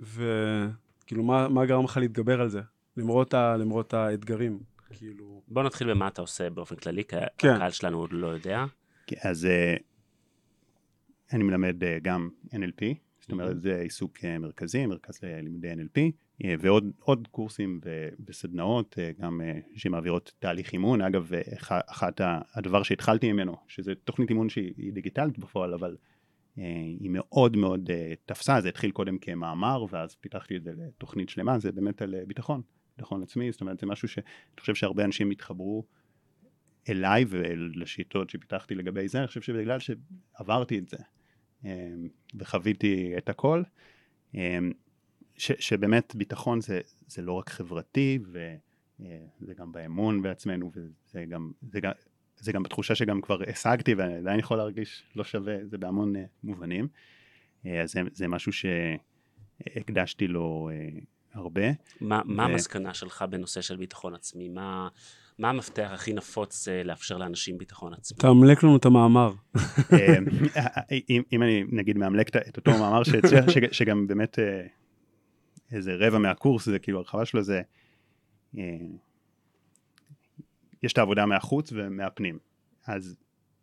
וכאילו 0.00 1.22
מה, 1.22 1.48
מה 1.48 1.66
גרם 1.66 1.84
לך 1.84 1.96
להתגבר 1.96 2.40
על 2.40 2.48
זה, 2.48 2.60
למרות, 2.96 3.34
ה, 3.34 3.56
למרות 3.56 3.94
האתגרים. 3.94 4.71
כאילו, 4.92 5.42
בוא 5.48 5.62
נתחיל 5.62 5.90
במה 5.90 6.08
אתה 6.08 6.20
עושה 6.20 6.50
באופן 6.50 6.76
כללי, 6.76 7.04
כי 7.04 7.16
כן. 7.38 7.48
הקהל 7.54 7.70
שלנו 7.70 7.98
עוד 7.98 8.12
לא 8.12 8.26
יודע. 8.26 8.64
כן, 9.06 9.16
אז 9.22 9.46
אה, 9.46 9.76
אני 11.32 11.44
מלמד 11.44 11.84
אה, 11.84 11.98
גם 12.02 12.28
NLP, 12.46 12.84
זאת 13.20 13.32
אומרת 13.32 13.60
זה 13.60 13.80
עיסוק 13.80 14.24
אה, 14.24 14.38
מרכזי, 14.38 14.86
מרכז 14.86 15.18
ללימודי 15.22 15.72
NLP, 15.72 16.00
ועוד 16.60 16.90
עוד 17.00 17.28
קורסים 17.30 17.80
וסדנאות, 18.26 18.98
גם 19.20 19.40
שמעבירות 19.76 20.32
תהליך 20.38 20.72
אימון, 20.72 21.02
אגב, 21.02 21.30
אח- 21.34 21.72
אחת 21.86 22.20
הדבר 22.54 22.82
שהתחלתי 22.82 23.32
ממנו, 23.32 23.56
שזה 23.68 23.94
תוכנית 23.94 24.30
אימון 24.30 24.48
שהיא 24.48 24.74
היא 24.76 24.92
דיגיטלית 24.92 25.38
בפועל, 25.38 25.74
אבל 25.74 25.96
היא 27.00 27.10
מאוד 27.10 27.56
מאוד 27.56 27.90
תפסה, 28.26 28.60
זה 28.60 28.68
התחיל 28.68 28.90
קודם 28.90 29.18
כמאמר, 29.18 29.84
ואז 29.90 30.14
פיתחתי 30.14 30.56
את 30.56 30.62
זה 30.64 30.72
לתוכנית 30.76 31.28
שלמה, 31.28 31.58
זה 31.58 31.72
באמת 31.72 32.02
על 32.02 32.14
ביטחון, 32.26 32.62
ביטחון 32.96 33.22
עצמי, 33.22 33.52
זאת 33.52 33.60
אומרת 33.60 33.78
זה 33.78 33.86
משהו 33.86 34.08
שאני 34.08 34.26
חושב 34.60 34.74
שהרבה 34.74 35.04
אנשים 35.04 35.30
התחברו 35.30 35.84
אליי 36.88 37.24
ולשיטות 37.28 38.30
שפיתחתי 38.30 38.74
לגבי 38.74 39.08
זה, 39.08 39.18
אני 39.18 39.26
חושב 39.26 39.40
שבגלל 39.40 39.78
שעברתי 39.78 40.78
את 40.78 40.88
זה 40.88 40.96
אמ, 41.64 42.08
וחוויתי 42.34 43.14
את 43.18 43.28
הכל, 43.28 43.62
אמ, 44.34 44.72
ש, 45.36 45.52
שבאמת 45.52 46.14
ביטחון 46.14 46.60
זה, 46.60 46.80
זה 47.06 47.22
לא 47.22 47.32
רק 47.32 47.50
חברתי 47.50 48.18
וזה 48.24 49.54
גם 49.56 49.72
באמון 49.72 50.22
בעצמנו 50.22 50.70
וזה 50.74 51.24
גם, 51.24 51.52
זה 51.70 51.80
גם, 51.80 51.92
זה 52.36 52.52
גם 52.52 52.62
בתחושה 52.62 52.94
שגם 52.94 53.20
כבר 53.20 53.38
השגתי 53.48 53.94
ואני 53.94 54.14
עדיין 54.14 54.38
יכול 54.38 54.56
להרגיש 54.56 55.02
לא 55.16 55.24
שווה, 55.24 55.66
זה 55.66 55.78
בהמון 55.78 56.16
אה, 56.16 56.24
מובנים. 56.44 56.88
אה, 57.66 57.82
אז 57.82 57.92
זה, 57.92 58.00
זה 58.12 58.28
משהו 58.28 58.52
שהקדשתי 58.52 60.26
לו 60.26 60.70
אה, 60.72 60.88
הרבה. 61.34 61.62
מה, 62.00 62.20
מה 62.24 62.42
ו- 62.42 62.46
המסקנה 62.46 62.94
שלך 62.94 63.24
בנושא 63.30 63.60
של 63.60 63.76
ביטחון 63.76 64.14
עצמי? 64.14 64.48
מה, 64.48 64.88
מה 65.38 65.50
המפתח 65.50 65.90
הכי 65.94 66.12
נפוץ 66.12 66.68
אה, 66.68 66.82
לאפשר 66.82 67.18
לאנשים 67.18 67.58
ביטחון 67.58 67.94
עצמי? 67.94 68.18
תאמלק 68.18 68.62
לנו 68.62 68.76
את 68.76 68.84
המאמר. 68.84 69.32
אה, 69.92 70.16
אם, 71.10 71.22
אם 71.32 71.42
אני 71.42 71.64
נגיד 71.72 71.98
מאמלק 71.98 72.28
את- 72.36 72.56
אותו 72.56 72.70
מאמר 72.70 73.02
שהצליח, 73.12 73.50
שג- 73.50 73.72
שגם 73.72 74.06
באמת 74.06 74.38
אה, 74.38 74.66
איזה 75.72 75.94
רבע 75.98 76.18
מהקורס 76.18 76.66
זה 76.66 76.78
כאילו 76.78 76.98
הרחבה 76.98 77.24
שלו 77.24 77.42
זה 77.42 77.62
אה, 78.58 78.62
יש 80.82 80.92
את 80.92 80.98
העבודה 80.98 81.26
מהחוץ 81.26 81.72
ומהפנים 81.72 82.38
אז 82.86 83.16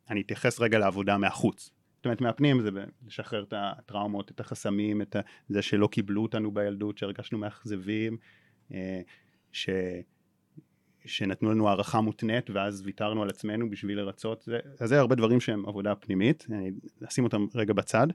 אני 0.10 0.22
אתייחס 0.22 0.60
רגע 0.60 0.80
לעבודה 0.80 1.18
מהחוץ 1.18 1.70
זאת 2.00 2.06
אומרת 2.06 2.22
מהפנים 2.22 2.62
זה 2.62 2.70
לשחרר 3.08 3.44
את 3.44 3.54
הטראומות 3.58 4.32
את 4.32 4.40
החסמים 4.40 5.02
את 5.02 5.16
זה 5.50 5.62
שלא 5.62 5.88
קיבלו 5.88 6.22
אותנו 6.22 6.54
בילדות 6.54 6.98
שהרגשנו 6.98 7.38
מאכזבים 7.38 8.18
אה, 8.74 9.02
ש... 9.52 9.70
שנתנו 11.06 11.52
לנו 11.52 11.70
הערכה 11.70 12.02
מותנית 12.02 12.50
ואז 12.50 12.82
ויתרנו 12.86 13.24
על 13.24 13.30
עצמנו 13.30 13.70
בשביל 13.70 13.98
לרצות, 13.98 14.42
זה, 14.42 14.60
אז 14.80 14.90
זה 14.90 15.00
הרבה 15.00 15.16
דברים 15.16 15.40
שהם 15.40 15.66
עבודה 15.66 15.96
פנימית, 15.96 16.46
אני 16.50 16.72
אשים 17.08 17.24
אותם 17.24 17.46
רגע 17.56 17.74
בצד, 17.74 18.08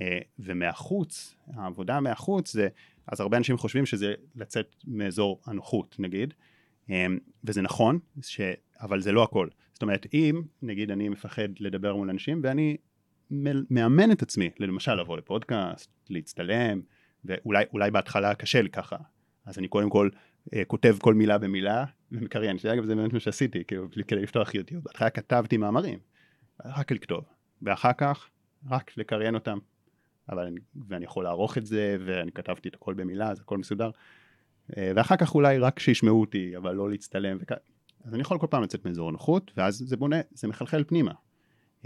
אה, 0.00 0.18
ומהחוץ, 0.38 1.34
העבודה 1.46 2.00
מהחוץ 2.00 2.52
זה, 2.52 2.68
אז 3.06 3.20
הרבה 3.20 3.36
אנשים 3.36 3.56
חושבים 3.56 3.86
שזה 3.86 4.14
לצאת 4.36 4.76
מאזור 4.86 5.40
הנוחות 5.46 5.96
נגיד, 5.98 6.34
אה, 6.90 7.06
וזה 7.44 7.62
נכון, 7.62 7.98
ש, 8.22 8.40
אבל 8.80 9.00
זה 9.00 9.12
לא 9.12 9.22
הכל, 9.22 9.48
זאת 9.72 9.82
אומרת 9.82 10.06
אם 10.14 10.42
נגיד 10.62 10.90
אני 10.90 11.08
מפחד 11.08 11.48
לדבר 11.60 11.96
מול 11.96 12.10
אנשים 12.10 12.40
ואני 12.42 12.76
מאמן 13.70 14.12
את 14.12 14.22
עצמי, 14.22 14.50
למשל 14.58 14.94
לבוא 14.94 15.16
לפודקאסט, 15.16 15.90
להצטלם, 16.10 16.80
ואולי 17.24 17.64
אולי 17.72 17.90
בהתחלה 17.90 18.34
קשה 18.34 18.62
לי 18.62 18.70
ככה, 18.70 18.96
אז 19.46 19.58
אני 19.58 19.68
קודם 19.68 19.90
כל 19.90 20.08
אה, 20.54 20.64
כותב 20.64 20.96
כל 21.00 21.14
מילה 21.14 21.38
במילה 21.38 21.84
ומקריין, 22.12 22.58
שאגב 22.58 22.84
זה 22.84 22.94
באמת 22.94 23.12
מה 23.12 23.20
שעשיתי, 23.20 23.64
כאילו, 23.64 23.88
כדי 24.08 24.22
לפתוח 24.22 24.54
יוטיוב, 24.54 24.84
בהתחלה 24.84 25.10
כתבתי 25.10 25.56
מאמרים, 25.56 25.98
רק 26.64 26.92
לכתוב, 26.92 27.24
ואחר 27.62 27.92
כך 27.98 28.28
רק 28.70 28.96
לקריין 28.96 29.34
אותם, 29.34 29.58
אבל 30.28 30.46
אני, 30.46 30.60
ואני 30.88 31.04
יכול 31.04 31.24
לערוך 31.24 31.58
את 31.58 31.66
זה, 31.66 31.96
ואני 32.06 32.32
כתבתי 32.32 32.68
את 32.68 32.74
הכל 32.74 32.94
במילה, 32.94 33.30
אז 33.30 33.40
הכל 33.40 33.58
מסודר, 33.58 33.90
אה, 34.76 34.92
ואחר 34.96 35.16
כך 35.16 35.34
אולי 35.34 35.58
רק 35.58 35.78
שישמעו 35.78 36.20
אותי, 36.20 36.56
אבל 36.56 36.74
לא 36.74 36.90
להצטלם, 36.90 37.38
וכ... 37.40 37.52
אז 38.04 38.14
אני 38.14 38.20
יכול 38.20 38.38
כל 38.38 38.46
פעם 38.50 38.62
לצאת 38.62 38.86
מאזור 38.86 39.08
הנוחות, 39.08 39.52
ואז 39.56 39.74
זה 39.86 39.96
בונה, 39.96 40.16
זה 40.30 40.48
מחלחל 40.48 40.84
פנימה. 40.84 41.12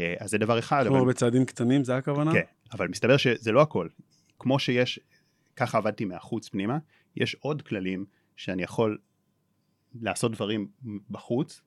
אה, 0.01 0.15
אז 0.19 0.31
זה 0.31 0.39
דבר 0.39 0.59
אחד, 0.59 0.85
כמו 0.87 1.07
בצעדים 1.07 1.45
קטנים, 1.45 1.85
זה 1.85 1.97
הכוונה? 1.97 2.33
כן, 2.33 2.43
אבל 2.73 2.89
מסתבר 2.89 3.17
שזה 3.17 3.53
לא 3.53 3.63
הכל. 3.63 3.89
כמו 4.39 4.59
שיש, 4.59 5.01
ככה 5.57 5.79
עבדתי 5.79 6.05
מהחוץ 6.05 6.49
פנימה, 6.49 6.79
יש 7.17 7.37
עוד 7.41 7.63
כללים 7.63 8.05
שאני 8.37 8.63
יכול 8.63 8.99
לעשות 9.95 10.33
דברים 10.33 10.69
בחוץ, 11.11 11.63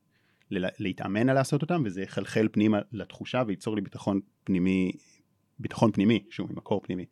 להתאמן 0.52 1.30
על 1.30 1.36
לעשות 1.36 1.62
אותם, 1.62 1.82
וזה 1.86 2.02
יחלחל 2.02 2.48
פנימה 2.52 2.80
לתחושה 2.92 3.44
וייצור 3.48 3.76
לי 3.76 3.82
ביטחון 3.82 4.20
פנימי, 4.44 4.92
ביטחון 5.60 5.92
פנימי, 5.92 6.24
שהוא 6.30 6.50
ממקור 6.50 6.82
פנימי. 6.84 7.06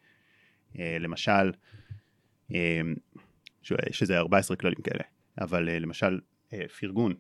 אה, 0.80 0.98
למשל, 1.00 1.52
אה, 2.54 2.82
שזה 3.92 4.18
14 4.18 4.58
כללים 4.58 4.82
כאלה, 4.82 5.04
אבל 5.42 5.70
למשל 5.70 6.20
פרגון 6.80 7.14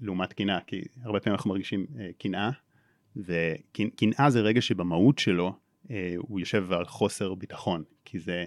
לעומת 0.00 0.32
קנאה, 0.32 0.58
כי 0.66 0.82
הרבה 1.02 1.20
פעמים 1.20 1.34
אנחנו 1.34 1.50
מרגישים 1.50 1.86
אה, 1.98 2.10
קנאה, 2.18 2.50
וקנאה 3.16 4.30
זה 4.30 4.40
רגע 4.40 4.60
שבמהות 4.60 5.18
שלו 5.18 5.52
אה, 5.90 6.14
הוא 6.18 6.40
יושב 6.40 6.72
על 6.72 6.84
חוסר 6.84 7.34
ביטחון, 7.34 7.82
כי 8.04 8.18
זה, 8.18 8.44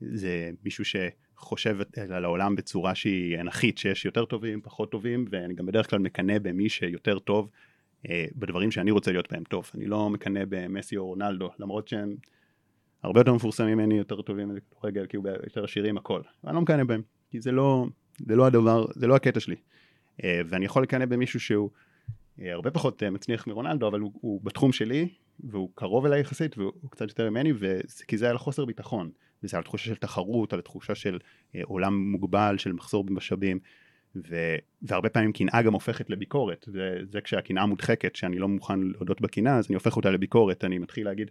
זה 0.00 0.50
מישהו 0.64 0.84
שחושב 0.84 1.76
על 2.10 2.24
העולם 2.24 2.56
בצורה 2.56 2.94
שהיא 2.94 3.40
אנכית, 3.40 3.78
שיש 3.78 4.04
יותר 4.04 4.24
טובים, 4.24 4.60
פחות 4.62 4.90
טובים, 4.90 5.24
ואני 5.30 5.54
גם 5.54 5.66
בדרך 5.66 5.90
כלל 5.90 5.98
מקנא 5.98 6.38
במי 6.38 6.68
שיותר 6.68 7.18
טוב 7.18 7.50
אה, 8.08 8.26
בדברים 8.36 8.70
שאני 8.70 8.90
רוצה 8.90 9.12
להיות 9.12 9.32
בהם 9.32 9.44
טוב. 9.44 9.70
אני 9.74 9.86
לא 9.86 10.10
מקנא 10.10 10.40
במסי 10.48 10.96
או 10.96 11.06
רונלדו, 11.06 11.50
למרות 11.58 11.88
שהם 11.88 12.16
הרבה 13.02 13.20
יותר 13.20 13.34
מפורסמים 13.34 13.78
ממני, 13.78 13.98
יותר 13.98 14.22
טובים 14.22 14.54
בכדורגל, 14.54 15.06
כאילו 15.08 15.22
יותר 15.44 15.64
עשירים, 15.64 15.96
הכל. 15.96 16.20
אני 16.44 16.54
לא 16.54 16.60
מקנא 16.60 16.84
בהם, 16.84 17.02
כי 17.30 17.40
זה 17.40 17.52
לא, 17.52 17.86
זה 18.18 18.36
לא 18.36 18.46
הדבר, 18.46 18.86
זה 18.94 19.06
לא 19.06 19.16
הקטע 19.16 19.40
שלי. 19.40 19.56
אה, 20.24 20.40
ואני 20.48 20.64
יכול 20.64 20.82
לקנא 20.82 21.04
במישהו 21.04 21.40
שהוא 21.40 21.70
הרבה 22.38 22.70
פחות 22.70 23.02
אה, 23.02 23.10
מצליח 23.10 23.46
מרונלדו, 23.46 23.88
אבל 23.88 24.00
הוא, 24.00 24.12
הוא 24.14 24.40
בתחום 24.44 24.72
שלי, 24.72 25.08
והוא 25.40 25.70
קרוב 25.74 26.06
אליי 26.06 26.20
יחסית, 26.20 26.58
והוא 26.58 26.90
קצת 26.90 27.08
יותר 27.08 27.30
ממני, 27.30 27.52
כי 28.08 28.18
זה 28.18 28.30
על 28.30 28.38
חוסר 28.38 28.64
ביטחון. 28.64 29.10
וזה 29.42 29.56
על 29.56 29.62
תחושה 29.62 29.84
של 29.84 29.96
תחרות, 29.96 30.52
על 30.52 30.60
תחושה 30.60 30.94
של 30.94 31.18
אה, 31.54 31.60
עולם 31.64 32.10
מוגבל, 32.10 32.58
של 32.58 32.72
מחסור 32.72 33.04
במשאבים, 33.04 33.58
ו, 34.16 34.56
והרבה 34.82 35.08
פעמים 35.08 35.32
קנאה 35.32 35.62
גם 35.62 35.72
הופכת 35.72 36.10
לביקורת, 36.10 36.68
וזה 36.68 37.20
כשהקנאה 37.20 37.66
מודחקת, 37.66 38.16
שאני 38.16 38.38
לא 38.38 38.48
מוכן 38.48 38.80
להודות 38.80 39.20
בקנאה, 39.20 39.56
אז 39.58 39.66
אני 39.66 39.74
הופך 39.74 39.96
אותה 39.96 40.10
לביקורת, 40.10 40.64
אני 40.64 40.78
מתחיל 40.78 41.04
להגיד, 41.04 41.30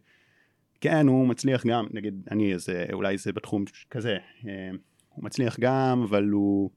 כן, 0.82 1.08
הוא 1.08 1.28
מצליח 1.28 1.66
גם, 1.66 1.86
נגיד, 1.92 2.28
אני, 2.32 2.56
אז 2.56 2.70
אה, 2.70 2.86
אולי 2.94 3.18
זה 3.18 3.34
בתחום 3.34 3.66
כזה, 3.90 4.18
אה, 4.48 4.70
הוא 5.10 5.24
מצליח 5.24 5.60
גם, 5.60 6.02
אבל 6.04 6.30
הוא, 6.30 6.70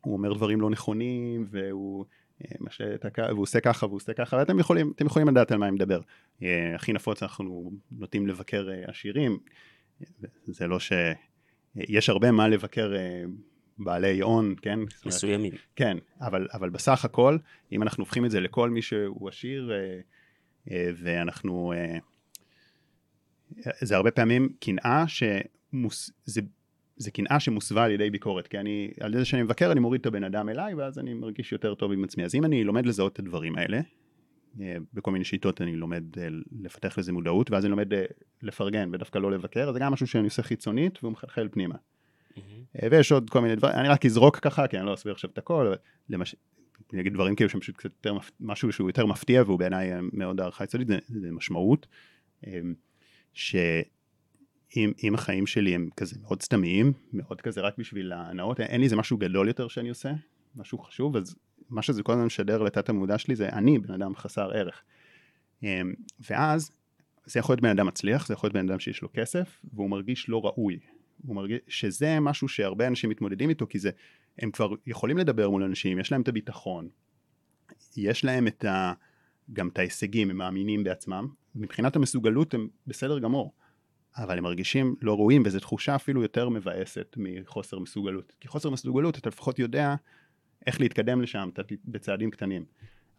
הוא 0.00 0.12
אומר 0.12 0.32
דברים 0.32 0.60
לא 0.60 0.70
נכונים, 0.70 1.46
והוא... 1.50 2.04
אה, 2.50 3.28
והוא 3.28 3.42
עושה 3.42 3.60
ככה 3.60 3.86
והוא 3.86 3.96
עושה 3.96 4.12
ככה, 4.14 4.36
ואתם 4.36 4.58
יכולים, 4.58 4.92
אתם 4.96 5.06
יכולים 5.06 5.28
לדעת 5.28 5.52
על 5.52 5.58
מה 5.58 5.66
אני 5.66 5.74
מדבר. 5.74 6.00
אה, 6.42 6.74
הכי 6.74 6.92
נפוץ 6.92 7.22
אנחנו 7.22 7.72
נוטים 7.92 8.26
לבקר 8.26 8.68
אה, 8.70 8.90
עשירים, 8.90 9.38
זה 10.44 10.66
לא 10.66 10.80
ש... 10.80 10.92
יש 11.76 12.08
הרבה 12.08 12.30
מה 12.30 12.48
לבקר 12.48 12.92
בעלי 13.78 14.20
הון, 14.20 14.54
כן? 14.62 14.78
מסוימים. 15.06 15.52
כן, 15.76 15.96
אבל, 16.20 16.48
אבל 16.52 16.70
בסך 16.70 17.04
הכל, 17.04 17.38
אם 17.72 17.82
אנחנו 17.82 18.02
הופכים 18.02 18.24
את 18.24 18.30
זה 18.30 18.40
לכל 18.40 18.70
מי 18.70 18.82
שהוא 18.82 19.28
עשיר, 19.28 19.72
ואנחנו... 20.70 21.72
זה 23.80 23.96
הרבה 23.96 24.10
פעמים 24.10 24.52
קנאה 24.60 25.04
שמוס... 25.08 26.10
זה, 27.02 27.10
קנאה 27.10 27.40
שמוסווה 27.40 27.84
על 27.84 27.90
ידי 27.90 28.10
ביקורת, 28.10 28.48
כי 28.48 28.58
אני, 28.58 28.90
על 29.00 29.16
זה 29.16 29.24
שאני 29.24 29.42
מבקר 29.42 29.72
אני 29.72 29.80
מוריד 29.80 30.00
את 30.00 30.06
הבן 30.06 30.24
אדם 30.24 30.48
אליי, 30.48 30.74
ואז 30.74 30.98
אני 30.98 31.14
מרגיש 31.14 31.52
יותר 31.52 31.74
טוב 31.74 31.92
עם 31.92 32.04
עצמי. 32.04 32.24
אז 32.24 32.34
אם 32.34 32.44
אני 32.44 32.64
לומד 32.64 32.86
לזהות 32.86 33.12
את 33.12 33.18
הדברים 33.18 33.58
האלה, 33.58 33.80
אה, 34.60 34.76
בכל 34.94 35.10
מיני 35.10 35.24
שיטות 35.24 35.62
אני 35.62 35.76
לומד 35.76 36.04
אה, 36.18 36.28
לפתח 36.62 36.98
לזה 36.98 37.12
מודעות, 37.12 37.50
ואז 37.50 37.64
אני 37.64 37.70
לומד 37.70 37.92
אה, 37.92 38.04
לפרגן 38.42 38.90
ודווקא 38.92 39.18
לא 39.18 39.32
לבקר, 39.32 39.72
זה 39.72 39.78
גם 39.78 39.92
משהו 39.92 40.06
שאני 40.06 40.24
עושה 40.24 40.42
חיצונית 40.42 40.98
והוא 41.02 41.12
מחלחל 41.12 41.48
פנימה. 41.52 41.74
אה, 42.82 42.88
ויש 42.90 43.12
עוד 43.12 43.30
כל 43.30 43.40
מיני 43.40 43.56
דברים, 43.56 43.74
אני 43.74 43.88
רק 43.88 44.06
אזרוק 44.06 44.36
ככה, 44.36 44.66
כי 44.66 44.78
אני 44.78 44.86
לא 44.86 44.94
אסביר 44.94 45.12
עכשיו 45.12 45.30
את 45.30 45.38
הכל, 45.38 45.66
אבל 45.66 45.76
למש... 46.08 46.36
אני 46.92 47.00
אגיד 47.00 47.12
דברים 47.12 47.36
כאילו 47.36 47.50
שהם 47.50 47.60
פשוט 47.60 47.76
קצת 47.76 47.90
יותר, 47.96 48.14
מפ- 48.14 48.30
משהו 48.40 48.72
שהוא 48.72 48.88
יותר 48.88 49.06
מפתיע 49.06 49.42
והוא 49.42 49.58
בעיניי 49.58 49.90
מאוד 50.12 50.40
הערכה 50.40 50.64
יסודית, 50.64 50.88
זה, 50.88 50.98
זה 51.08 51.32
משמעות, 51.32 51.86
אה, 52.46 52.60
שאם 54.72 54.92
אם 55.02 55.14
החיים 55.14 55.46
שלי 55.46 55.74
הם 55.74 55.88
כזה 55.96 56.16
מאוד 56.22 56.42
סתמיים, 56.42 56.92
מאוד 57.12 57.40
כזה 57.40 57.60
רק 57.60 57.78
בשביל 57.78 58.12
ההנאות, 58.12 58.60
אין 58.60 58.80
לי 58.80 58.84
איזה 58.84 58.96
משהו 58.96 59.16
גדול 59.16 59.48
יותר 59.48 59.68
שאני 59.68 59.88
עושה, 59.88 60.12
משהו 60.56 60.78
חשוב, 60.78 61.16
אז 61.16 61.36
מה 61.70 61.82
שזה 61.82 62.02
כל 62.02 62.12
הזמן 62.12 62.24
משדר 62.24 62.62
לתת 62.62 62.88
המודע 62.88 63.18
שלי 63.18 63.36
זה 63.36 63.48
אני 63.48 63.78
בן 63.78 63.94
אדם 63.94 64.16
חסר 64.16 64.50
ערך. 64.50 64.82
אה, 65.64 65.80
ואז 66.30 66.70
זה 67.26 67.40
יכול 67.40 67.52
להיות 67.52 67.60
בן 67.60 67.68
אדם 67.68 67.86
מצליח, 67.86 68.26
זה 68.26 68.34
יכול 68.34 68.46
להיות 68.46 68.54
בן 68.54 68.70
אדם 68.70 68.78
שיש 68.78 69.02
לו 69.02 69.08
כסף, 69.14 69.60
והוא 69.74 69.90
מרגיש 69.90 70.28
לא 70.28 70.44
ראוי. 70.44 70.78
הוא 71.26 71.36
מרגיש 71.36 71.60
שזה 71.68 72.20
משהו 72.20 72.48
שהרבה 72.48 72.86
אנשים 72.86 73.10
מתמודדים 73.10 73.50
איתו, 73.50 73.66
כי 73.66 73.78
זה, 73.78 73.90
הם 74.38 74.50
כבר 74.50 74.68
יכולים 74.86 75.18
לדבר 75.18 75.50
מול 75.50 75.62
אנשים, 75.62 75.98
יש 75.98 76.12
להם 76.12 76.22
את 76.22 76.28
הביטחון, 76.28 76.88
יש 77.96 78.24
להם 78.24 78.46
את 78.46 78.64
ה, 78.64 78.92
גם 79.52 79.68
את 79.68 79.78
ההישגים, 79.78 80.30
הם 80.30 80.36
מאמינים 80.36 80.84
בעצמם, 80.84 81.28
מבחינת 81.54 81.96
המסוגלות 81.96 82.54
הם 82.54 82.68
בסדר 82.86 83.18
גמור, 83.18 83.52
אבל 84.16 84.38
הם 84.38 84.44
מרגישים 84.44 84.94
לא 85.00 85.14
ראויים, 85.14 85.42
וזו 85.44 85.60
תחושה 85.60 85.94
אפילו 85.94 86.22
יותר 86.22 86.48
מבאסת 86.48 87.16
מחוסר 87.16 87.78
מסוגלות. 87.78 88.32
כי 88.40 88.48
חוסר 88.48 88.70
מסוגלות, 88.70 89.18
אתה 89.18 89.28
לפחות 89.28 89.58
יודע 89.58 89.94
איך 90.66 90.80
להתקדם 90.80 91.22
לשם 91.22 91.50
בצעדים 91.84 92.30
קטנים. 92.30 92.64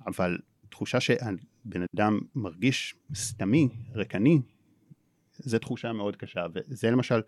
אבל 0.08 0.38
תחושה 0.70 1.00
שבן 1.00 1.86
אדם 1.96 2.20
מרגיש 2.36 2.96
סתמי, 3.16 3.70
ריקני, 3.96 4.42
זו 5.38 5.60
תחושה 5.60 5.94
מאוד 5.94 6.16
קשה, 6.16 6.46
וזה 6.54 6.92
למשל 6.92 7.22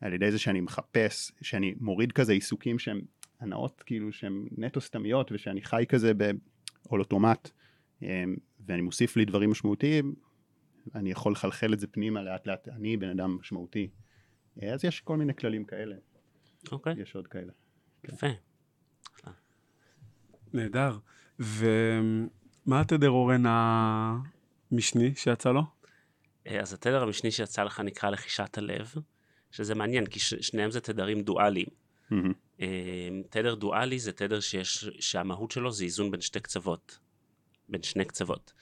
על 0.00 0.12
ידי 0.12 0.30
זה 0.30 0.38
שאני 0.38 0.60
מחפש, 0.60 1.32
שאני 1.42 1.74
מוריד 1.80 2.12
כזה 2.12 2.32
עיסוקים 2.32 2.78
שהם 2.78 3.00
הנאות 3.40 3.82
כאילו 3.86 4.12
שהם 4.12 4.48
נטו 4.58 4.80
סתמיות 4.80 5.32
ושאני 5.32 5.62
חי 5.62 5.84
כזה 5.88 6.12
על 6.90 7.00
אוטומט 7.00 7.50
אמ, 8.02 8.36
ואני 8.66 8.82
מוסיף 8.82 9.16
לי 9.16 9.24
דברים 9.24 9.50
משמעותיים, 9.50 10.14
אני 10.94 11.10
יכול 11.10 11.32
לחלחל 11.32 11.72
את 11.72 11.80
זה 11.80 11.86
פנימה 11.86 12.22
לאט 12.22 12.46
לאט, 12.46 12.68
אני 12.68 12.96
בן 12.96 13.08
אדם 13.10 13.38
משמעותי. 13.40 13.88
אז 14.62 14.84
יש 14.84 15.00
כל 15.00 15.16
מיני 15.16 15.34
כללים 15.34 15.64
כאלה, 15.64 15.96
אוקיי, 16.72 16.94
יש 16.98 17.14
עוד 17.14 17.26
כאלה. 17.26 17.52
יפה. 18.04 18.26
נהדר. 20.52 20.98
ומה 21.38 22.80
התדר 22.80 23.10
אורן 23.10 23.42
המשני 23.46 25.14
שיצא 25.14 25.52
לו? 25.52 25.62
אה, 26.46 26.60
אז 26.60 26.72
התדר 26.72 27.02
המשני 27.02 27.30
שיצא 27.30 27.62
לך 27.62 27.80
נקרא 27.80 28.10
לחישת 28.10 28.58
הלב, 28.58 28.94
שזה 29.50 29.74
מעניין, 29.74 30.06
כי 30.06 30.20
ש- 30.20 30.34
שניהם 30.34 30.70
זה 30.70 30.80
תדרים 30.80 31.22
דואליים. 31.22 31.66
אה, 32.60 33.08
תדר 33.30 33.54
דואלי 33.54 33.98
זה 33.98 34.12
תדר 34.12 34.40
שיש, 34.40 34.88
שהמהות 35.00 35.50
שלו 35.50 35.72
זה 35.72 35.84
איזון 35.84 36.10
בין 36.10 36.20
שתי 36.20 36.40
קצוות, 36.40 36.98
בין 37.68 37.82
שני 37.82 38.04
קצוות. 38.04 38.52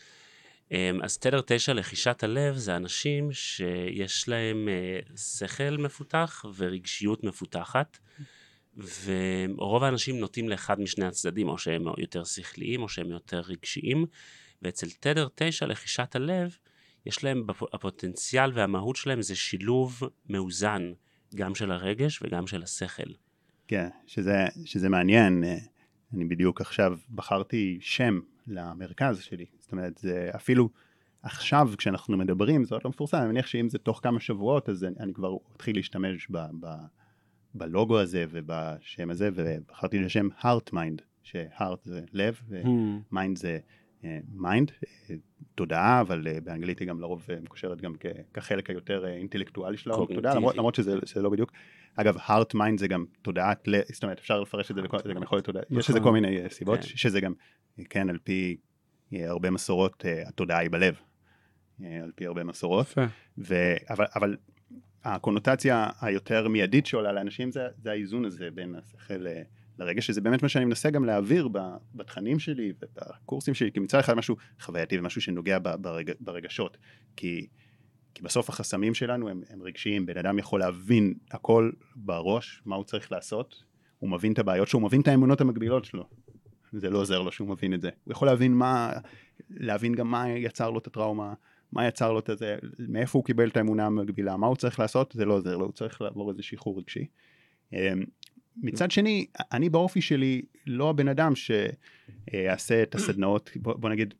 אה, 0.72 0.90
אז 1.02 1.18
תדר 1.18 1.40
תשע 1.46 1.72
לחישת 1.72 2.24
הלב 2.24 2.56
זה 2.56 2.76
אנשים 2.76 3.32
שיש 3.32 4.28
להם 4.28 4.68
אה, 4.68 5.16
שכל 5.16 5.76
מפותח 5.78 6.44
ורגשיות 6.56 7.24
מפותחת, 7.24 7.98
ורוב 9.04 9.84
האנשים 9.84 10.20
נוטים 10.20 10.48
לאחד 10.48 10.80
משני 10.80 11.06
הצדדים, 11.06 11.48
או 11.48 11.58
שהם 11.58 11.84
יותר 11.98 12.24
שכליים 12.24 12.82
או 12.82 12.88
שהם 12.88 13.10
יותר 13.10 13.40
רגשיים, 13.40 14.06
ואצל 14.62 14.86
תדר 15.00 15.28
תשע 15.34 15.66
לחישת 15.66 16.16
הלב, 16.16 16.56
יש 17.06 17.24
להם, 17.24 17.46
הפוטנציאל 17.72 18.50
והמהות 18.54 18.96
שלהם 18.96 19.22
זה 19.22 19.36
שילוב 19.36 20.02
מאוזן, 20.28 20.92
גם 21.34 21.54
של 21.54 21.72
הרגש 21.72 22.22
וגם 22.22 22.46
של 22.46 22.62
השכל. 22.62 23.10
כן, 23.68 23.88
שזה, 24.06 24.46
שזה 24.64 24.88
מעניין, 24.88 25.44
אה, 25.44 25.56
אני 26.14 26.24
בדיוק 26.24 26.60
עכשיו 26.60 26.98
בחרתי 27.14 27.78
שם 27.80 28.20
למרכז 28.46 29.20
שלי, 29.22 29.46
זאת 29.58 29.72
אומרת 29.72 29.98
זה 29.98 30.30
אפילו 30.34 30.68
עכשיו 31.22 31.70
כשאנחנו 31.78 32.16
מדברים 32.16 32.64
זה 32.64 32.74
עוד 32.74 32.84
לא 32.84 32.90
מפורסם, 32.90 33.16
אני 33.16 33.28
מניח 33.28 33.46
שאם 33.46 33.68
זה 33.68 33.78
תוך 33.78 34.00
כמה 34.02 34.20
שבועות 34.20 34.68
אז 34.68 34.84
אני, 34.84 34.94
אני 35.00 35.14
כבר 35.14 35.36
אתחיל 35.56 35.76
להשתמש 35.76 36.26
ב, 36.30 36.38
ב, 36.60 36.66
בלוגו 37.54 37.98
הזה 38.00 38.24
ובשם 38.30 39.10
הזה 39.10 39.30
ובחרתי 39.34 39.98
לשם 39.98 40.28
heart 40.40 40.72
mind, 40.72 41.02
ש-heart 41.22 41.80
זה 41.84 42.04
לב 42.12 42.40
ו 42.48 42.66
mind 42.66 43.38
זה 43.38 43.58
mind, 44.32 44.72
תודעה, 45.56 46.00
אבל 46.00 46.26
אה, 46.26 46.40
באנגלית 46.40 46.78
היא 46.78 46.88
גם 46.88 47.00
לרוב 47.00 47.26
אה, 47.30 47.40
מקושרת 47.40 47.80
גם 47.80 47.94
כחלק 48.34 48.70
היותר 48.70 49.04
אה, 49.04 49.16
אינטלקטואלי 49.16 49.76
של 49.76 49.90
התודעה, 49.90 50.06
קוגניטיבי. 50.06 50.36
למרות, 50.36 50.56
למרות 50.56 50.74
שזה, 50.74 50.96
שזה 51.04 51.22
לא 51.22 51.30
בדיוק. 51.30 51.52
אגב, 51.96 52.16
heart 52.16 52.54
mind 52.54 52.78
זה 52.78 52.88
גם 52.88 53.04
תודעת, 53.22 53.68
זאת 53.92 54.02
אומרת 54.02 54.18
אפשר 54.18 54.40
לפרש 54.40 54.70
את 54.70 54.76
זה, 54.76 54.82
זה 55.04 55.14
גם 55.14 55.22
יכול 55.22 55.36
להיות 55.36 55.46
תודעה, 55.46 55.62
יש 55.70 55.90
לזה 55.90 56.00
נכון. 56.00 56.12
כל 56.12 56.20
מיני 56.20 56.50
סיבות, 56.50 56.78
כן. 56.78 56.86
שזה 56.86 57.20
גם, 57.20 57.32
כן, 57.90 58.10
על 58.10 58.18
פי 58.24 58.56
הרבה 59.12 59.50
מסורות, 59.50 60.04
התודעה 60.26 60.58
היא 60.58 60.70
בלב, 60.70 60.96
על 61.80 62.12
פי 62.14 62.26
הרבה 62.26 62.44
מסורות. 62.44 62.94
ו... 63.38 63.54
אבל, 63.90 64.04
אבל 64.16 64.36
הקונוטציה 65.04 65.88
היותר 66.00 66.48
מיידית 66.48 66.86
שעולה 66.86 67.12
לאנשים 67.12 67.50
זה, 67.50 67.66
זה 67.82 67.90
האיזון 67.90 68.24
הזה 68.24 68.48
בין 68.54 68.74
השכל 68.74 69.26
לרגש, 69.78 70.06
שזה 70.06 70.20
באמת 70.20 70.42
מה 70.42 70.48
שאני 70.48 70.64
מנסה 70.64 70.90
גם 70.90 71.04
להעביר 71.04 71.48
בתכנים 71.94 72.38
שלי 72.38 72.72
ובקורסים 72.80 73.54
שלי, 73.54 73.72
כי 73.72 73.80
מצד 73.80 73.98
אחד 73.98 74.14
משהו 74.14 74.36
חווייתי 74.60 74.98
ומשהו 74.98 75.20
שנוגע 75.20 75.58
ברג, 75.80 76.10
ברגשות, 76.20 76.76
כי, 77.16 77.46
כי 78.14 78.22
בסוף 78.22 78.48
החסמים 78.48 78.94
שלנו 78.94 79.28
הם, 79.28 79.42
הם 79.50 79.62
רגשיים, 79.62 80.06
בן 80.06 80.18
אדם 80.18 80.38
יכול 80.38 80.60
להבין 80.60 81.14
הכל 81.30 81.70
בראש, 81.96 82.62
מה 82.64 82.76
הוא 82.76 82.84
צריך 82.84 83.12
לעשות, 83.12 83.62
הוא 83.98 84.10
מבין 84.10 84.32
את 84.32 84.38
הבעיות 84.38 84.68
שלו, 84.68 84.80
הוא 84.80 84.86
מבין 84.86 85.00
את 85.00 85.08
האמונות 85.08 85.40
המקבילות 85.40 85.84
שלו, 85.84 86.08
זה 86.72 86.90
לא 86.90 86.98
עוזר 86.98 87.22
לו 87.22 87.32
שהוא 87.32 87.48
מבין 87.48 87.74
את 87.74 87.80
זה, 87.80 87.90
הוא 88.04 88.12
יכול 88.12 88.28
להבין 88.28 88.54
מה, 88.54 88.92
להבין 89.50 89.94
גם 89.94 90.10
מה 90.10 90.28
יצר 90.28 90.70
לו 90.70 90.78
את 90.78 90.86
הטראומה, 90.86 91.34
מה 91.72 91.88
יצר 91.88 92.12
לו 92.12 92.18
את 92.18 92.30
זה, 92.38 92.56
מאיפה 92.88 93.18
הוא 93.18 93.24
קיבל 93.24 93.48
את 93.48 93.56
האמונה 93.56 93.86
המקבילה, 93.86 94.36
מה 94.36 94.46
הוא 94.46 94.56
צריך 94.56 94.80
לעשות, 94.80 95.12
זה 95.16 95.24
לא 95.24 95.34
עוזר 95.34 95.56
לו, 95.56 95.64
הוא 95.64 95.72
צריך 95.72 96.02
לעבור 96.02 96.30
איזה 96.30 96.42
שחרור 96.42 96.78
רגשי. 96.78 97.06
מצד 98.62 98.90
שני, 98.90 99.26
אני 99.52 99.70
באופי 99.70 100.00
שלי 100.00 100.42
לא 100.66 100.90
הבן 100.90 101.08
אדם 101.08 101.32
שיעשה 101.36 102.82
את 102.82 102.94
הסדנאות, 102.94 103.50
בוא, 103.56 103.74
בוא 103.74 103.90
נגיד, 103.90 104.14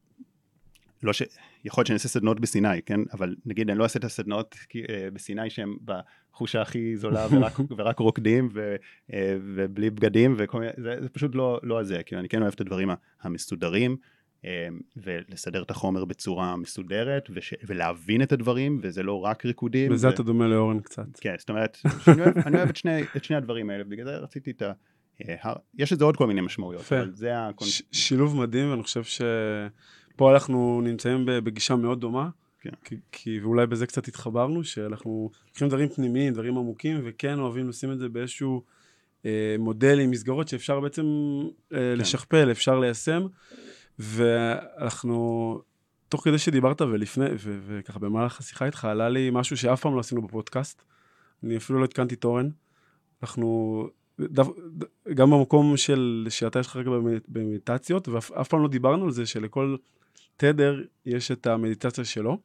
לא 1.03 1.13
ש... 1.13 1.23
יכול 1.65 1.81
להיות 1.81 1.87
שאני 1.87 1.95
אעשה 1.95 2.09
סדנאות 2.09 2.41
בסיני, 2.41 2.83
כן? 2.87 3.01
אבל 3.13 3.35
נגיד 3.47 3.71
אני 3.71 3.79
לא 3.79 3.85
אעשה 3.85 3.99
את 3.99 4.05
הסדנאות 4.05 4.57
אה, 4.89 5.09
בסיני 5.13 5.51
שהם 5.51 5.77
בחושה 5.85 6.63
הכי 6.63 6.97
זולה 6.97 7.27
ורק, 7.31 7.61
ורק 7.79 7.99
רוקדים 7.99 8.49
ו, 8.53 8.77
אה, 9.13 9.37
ובלי 9.41 9.91
בגדים 9.91 10.35
וכל 10.39 10.61
מיני, 10.61 10.73
זה, 10.77 10.97
זה 11.01 11.09
פשוט 11.09 11.35
לא, 11.35 11.61
לא 11.63 11.81
הזה, 11.81 12.03
כאילו 12.03 12.21
אני 12.21 12.29
כן 12.29 12.43
אוהב 12.43 12.53
את 12.53 12.61
הדברים 12.61 12.91
המסודרים. 13.23 13.97
אה, 14.45 14.69
ולסדר 14.97 15.63
את 15.63 15.71
החומר 15.71 16.05
בצורה 16.05 16.57
מסודרת 16.57 17.29
וש... 17.35 17.55
ולהבין 17.67 18.23
את 18.23 18.33
הדברים 18.33 18.81
וזה 18.83 19.03
לא 19.03 19.21
רק 19.21 19.47
ריקודים. 19.47 19.93
בזה 19.93 20.09
ו... 20.09 20.11
אתה 20.11 20.23
דומה 20.23 20.49
לאורן 20.49 20.81
קצת. 20.81 21.07
כן, 21.21 21.35
זאת 21.39 21.49
אומרת, 21.49 21.79
שאני 22.05 22.21
אוהב, 22.23 22.39
אני 22.39 22.57
אוהב 22.57 22.69
את, 22.69 22.77
שני, 22.77 23.03
את 23.17 23.25
שני 23.25 23.37
הדברים 23.37 23.71
האלה, 23.71 23.85
בגלל 23.85 24.05
זה 24.05 24.17
רציתי 24.17 24.51
את 24.51 24.63
ה... 24.63 24.73
אה, 25.29 25.53
יש 25.75 25.93
לזה 25.93 26.05
עוד 26.05 26.17
כל 26.17 26.27
מיני 26.27 26.41
משמעויות, 26.41 26.83
יפה. 26.83 27.01
אבל 27.01 27.11
זה 27.15 27.47
הקונ... 27.47 27.69
ש- 27.69 27.83
שילוב 27.93 28.37
מדהים, 28.37 28.71
ואני 28.71 28.83
חושב 28.83 29.05
שפה 29.05 30.33
אנחנו 30.35 30.81
נמצאים 30.85 31.23
בגישה 31.27 31.77
מאוד 31.77 32.01
דומה. 32.01 32.29
כן. 32.61 32.71
כי, 32.85 32.97
כי 33.13 33.41
ואולי 33.41 33.67
בזה 33.67 33.87
קצת 33.87 34.09
התחברנו, 34.09 34.65
שאנחנו 34.65 35.31
לוקחים 35.49 35.69
דברים 35.69 35.89
פנימיים, 35.89 36.33
דברים 36.33 36.59
עמוקים, 36.59 37.01
וכן 37.05 37.39
אוהבים 37.39 37.69
לשים 37.69 37.93
את 37.93 37.99
זה 37.99 38.09
באיזשהו 38.09 38.63
אה, 39.27 39.57
מודל 39.59 40.01
עם 40.01 40.11
מסגרות 40.11 40.49
שאפשר 40.49 40.81
בעצם 40.81 41.03
כן. 41.71 41.77
אה, 41.77 41.95
לשכפל, 41.95 42.51
אפשר 42.51 42.79
ליישם, 42.79 43.27
ואנחנו, 43.99 45.61
תוך 46.09 46.25
כדי 46.25 46.39
שדיברת 46.39 46.81
ולפני, 46.83 47.25
ו- 47.39 47.59
וככה 47.67 47.99
במהלך 47.99 48.41
השיחה 48.41 48.67
איתך, 48.67 48.85
עלה 48.85 49.09
לי 49.09 49.31
משהו 49.33 49.57
שאף 49.57 49.81
פעם 49.81 49.95
לא 49.95 50.01
עשינו 50.01 50.23
בפודקאסט, 50.23 50.83
אני 51.45 51.57
אפילו 51.57 51.79
לא 51.79 51.85
עדכנתי 51.85 52.15
את 52.15 52.25
אורן, 52.25 52.49
אנחנו, 53.23 53.89
דו, 54.21 54.55
ד- 54.79 55.15
גם 55.15 55.31
במקום 55.31 55.77
של, 55.77 56.27
שאתה 56.31 56.59
יש 56.59 56.67
לך 56.67 56.77
רגע 56.77 56.91
במד- 56.91 57.25
במדיטציות, 57.29 58.09
ואף 58.09 58.33
אף 58.33 58.49
פעם 58.49 58.63
לא 58.63 58.69
דיברנו 58.69 59.05
על 59.05 59.11
זה 59.11 59.27
שלכל 59.27 59.77
תדר 60.37 60.83
יש 61.07 61.31
את 61.31 61.47
המדיטציה 61.47 62.05
שלו. 62.05 62.39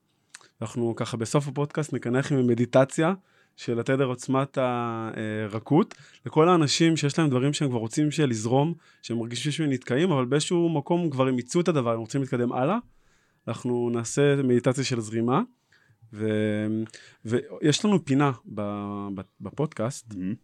אנחנו 0.61 0.93
ככה 0.95 1.17
בסוף 1.17 1.47
הפודקאסט 1.47 1.93
נקנח 1.93 2.31
עם 2.31 2.47
מדיטציה 2.47 3.13
של 3.55 3.79
התדר 3.79 4.05
עוצמת 4.05 4.57
הרכות, 4.57 5.95
לכל 6.25 6.49
האנשים 6.49 6.97
שיש 6.97 7.19
להם 7.19 7.29
דברים 7.29 7.53
שהם 7.53 7.69
כבר 7.69 7.79
רוצים 7.79 8.09
לזרום, 8.27 8.73
שהם 9.01 9.17
מרגישים 9.17 9.51
שהם 9.51 9.69
נתקעים, 9.69 10.11
אבל 10.11 10.25
באיזשהו 10.25 10.69
מקום 10.69 11.09
כבר 11.09 11.27
הם 11.27 11.35
מיצו 11.35 11.61
את 11.61 11.67
הדבר, 11.67 11.93
הם 11.93 11.99
רוצים 11.99 12.21
להתקדם 12.21 12.53
הלאה. 12.53 12.77
אנחנו 13.47 13.89
נעשה 13.93 14.35
מדיטציה 14.43 14.83
של 14.83 14.99
זרימה, 14.99 15.41
ו... 16.13 16.27
ויש 17.25 17.85
לנו 17.85 18.05
פינה 18.05 18.31
בפודקאסט, 19.41 20.13
מהמם. 20.13 20.35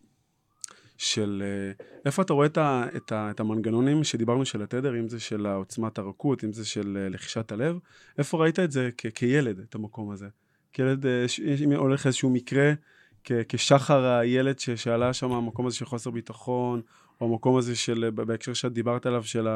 של 0.97 1.43
אה, 1.45 1.85
איפה 2.05 2.21
אתה 2.21 2.33
רואה 2.33 2.45
את, 2.45 2.57
ה, 2.57 2.85
את, 2.95 3.11
ה, 3.11 3.31
את 3.31 3.39
המנגנונים 3.39 4.03
שדיברנו 4.03 4.45
של 4.45 4.61
התדר, 4.61 4.99
אם 4.99 5.09
זה 5.09 5.19
של 5.19 5.45
העוצמת 5.45 5.97
הרכות, 5.97 6.43
אם 6.43 6.53
זה 6.53 6.65
של 6.65 6.97
אה, 7.01 7.09
לחישת 7.09 7.51
הלב, 7.51 7.77
איפה 8.17 8.37
ראית 8.37 8.59
את 8.59 8.71
זה 8.71 8.89
כ, 8.97 9.05
כילד, 9.15 9.59
את 9.59 9.75
המקום 9.75 10.11
הזה? 10.11 10.27
כילד, 10.73 11.05
אה, 11.05 11.25
אם 11.63 11.71
הולך 11.71 12.07
איזשהו 12.07 12.29
מקרה, 12.29 12.73
כשחר 13.49 14.05
הילד 14.05 14.59
שעלה 14.59 15.13
שם, 15.13 15.31
המקום 15.31 15.67
הזה 15.67 15.75
של 15.75 15.85
חוסר 15.85 16.09
ביטחון, 16.09 16.81
או 17.21 17.25
המקום 17.25 17.57
הזה 17.57 17.75
של, 17.75 18.09
בהקשר 18.15 18.53
שאת 18.53 18.73
דיברת 18.73 19.05
עליו, 19.05 19.23
של 19.23 19.47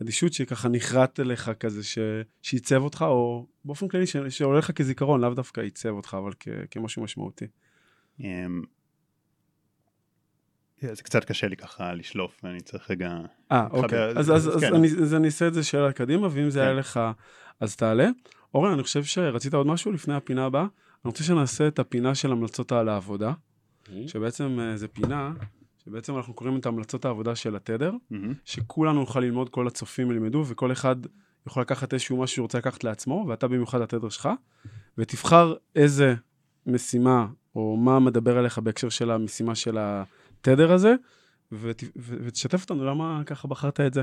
האדישות 0.00 0.32
שככה 0.32 0.68
נחרט 0.68 1.20
אליך 1.20 1.50
כזה, 1.60 1.84
ש, 1.84 1.98
שעיצב 2.42 2.82
אותך, 2.82 3.04
או 3.08 3.46
באופן 3.64 3.88
כללי 3.88 4.06
ש, 4.06 4.16
שעולה 4.16 4.58
לך 4.58 4.70
כזיכרון, 4.70 5.20
לאו 5.20 5.34
דווקא 5.34 5.60
עיצב 5.60 5.88
אותך, 5.88 6.16
אבל 6.18 6.32
כ, 6.40 6.48
כמשהו 6.70 7.02
משמעותי. 7.02 7.46
אמ, 8.20 8.62
זה 10.80 11.02
קצת 11.02 11.24
קשה 11.24 11.48
לי 11.48 11.56
ככה 11.56 11.94
לשלוף, 11.94 12.40
ואני 12.44 12.60
צריך 12.60 12.90
רגע... 12.90 13.16
אה, 13.52 13.66
אוקיי. 13.70 14.04
אז- 14.04 14.16
אז, 14.16 14.30
אז, 14.30 14.48
אז 14.48 14.56
אז, 14.56 14.60
כן. 14.60 14.74
אני, 14.74 14.86
אז 14.86 15.14
אני 15.14 15.26
אעשה 15.26 15.48
את 15.48 15.54
זה 15.54 15.64
שאלה 15.64 15.92
קדימה, 15.92 16.28
ואם 16.30 16.50
זה 16.50 16.58
כן. 16.58 16.64
היה 16.64 16.74
לך, 16.74 17.00
אז 17.60 17.76
תעלה. 17.76 18.08
אורן, 18.54 18.72
אני 18.72 18.82
חושב 18.82 19.04
שרצית 19.04 19.54
עוד 19.54 19.66
משהו 19.66 19.92
לפני 19.92 20.14
הפינה 20.14 20.44
הבאה? 20.46 20.66
אני 21.06 21.10
רוצה 21.10 21.24
שנעשה 21.24 21.68
את 21.68 21.78
הפינה 21.78 22.14
של 22.14 22.32
המלצות 22.32 22.72
על 22.72 22.88
העבודה, 22.88 23.32
שבעצם 24.06 24.58
אה, 24.60 24.76
זה 24.76 24.88
פינה, 24.88 25.32
שבעצם 25.84 26.16
אנחנו 26.16 26.34
קוראים 26.34 26.58
את 26.58 26.66
המלצות 26.66 27.04
העבודה 27.04 27.34
של 27.34 27.56
התדר, 27.56 27.92
מהמם. 28.10 28.34
שכולנו 28.44 29.00
נוכל 29.00 29.20
ללמוד, 29.20 29.48
כל 29.48 29.66
הצופים 29.66 30.10
ילמדו, 30.10 30.44
וכל 30.46 30.72
אחד 30.72 30.96
יכול 31.46 31.62
לקחת 31.62 31.92
איזשהו 31.92 32.16
משהו 32.16 32.34
שהוא 32.34 32.44
רוצה 32.44 32.58
לקחת 32.58 32.84
לעצמו, 32.84 33.24
ואתה 33.28 33.48
במיוחד 33.48 33.80
התדר 33.80 34.08
שלך, 34.08 34.28
ותבחר 34.98 35.54
איזה 35.76 36.14
משימה, 36.66 37.26
או 37.56 37.76
מה 37.76 37.98
מדבר 37.98 38.40
אליך 38.40 38.58
בהקשר 38.58 38.88
של 38.88 39.10
המשימה 39.10 39.54
של 39.54 39.78
התדר 39.80 40.72
הזה, 40.72 40.94
ות, 41.52 41.84
ו- 41.96 42.16
ותשתף 42.24 42.62
אותנו 42.62 42.84
למה 42.84 43.22
ככה 43.26 43.48
בחרת 43.48 43.80
את 43.80 43.94
זה. 43.94 44.02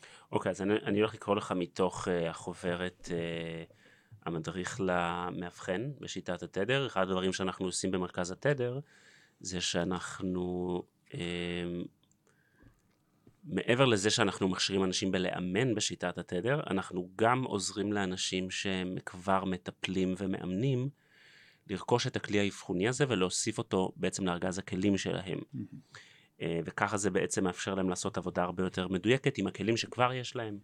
אוקיי, 0.31 0.49
אז 0.49 0.61
אני, 0.61 0.73
אני 0.73 0.99
הולך 0.99 1.13
לקרוא 1.13 1.35
לך 1.35 1.53
מתוך 1.55 2.07
uh, 2.07 2.11
החוברת 2.29 3.09
uh, 3.09 3.73
המדריך 4.25 4.81
למאבחן 4.83 5.91
בשיטת 5.99 6.43
התדר. 6.43 6.87
אחד 6.87 7.01
הדברים 7.01 7.33
שאנחנו 7.33 7.65
עושים 7.65 7.91
במרכז 7.91 8.31
התדר 8.31 8.79
זה 9.39 9.61
שאנחנו, 9.61 10.83
uh, 11.07 11.13
מעבר 13.43 13.85
לזה 13.85 14.09
שאנחנו 14.09 14.49
מכשירים 14.49 14.83
אנשים 14.83 15.11
בלאמן 15.11 15.75
בשיטת 15.75 16.17
התדר, 16.17 16.61
אנחנו 16.69 17.09
גם 17.15 17.43
עוזרים 17.43 17.93
לאנשים 17.93 18.51
שהם 18.51 18.97
כבר 19.05 19.45
מטפלים 19.45 20.13
ומאמנים 20.17 20.89
לרכוש 21.67 22.07
את 22.07 22.15
הכלי 22.15 22.39
האבחוני 22.39 22.87
הזה 22.87 23.05
ולהוסיף 23.07 23.57
אותו 23.57 23.91
בעצם 23.95 24.25
לארגז 24.25 24.57
הכלים 24.57 24.97
שלהם. 24.97 25.39
אה, 25.55 25.61
וככה 26.65 26.97
זה 26.97 27.09
בעצם 27.09 27.43
מאפשר 27.43 27.75
להם 27.75 27.89
לעשות 27.89 28.17
עבודה 28.17 28.43
הרבה 28.43 28.63
יותר 28.63 28.87
מדויקת 28.87 29.37
עם 29.37 29.47
הכלים 29.47 29.77
שכבר 29.77 30.13
יש 30.13 30.35
להם. 30.35 30.57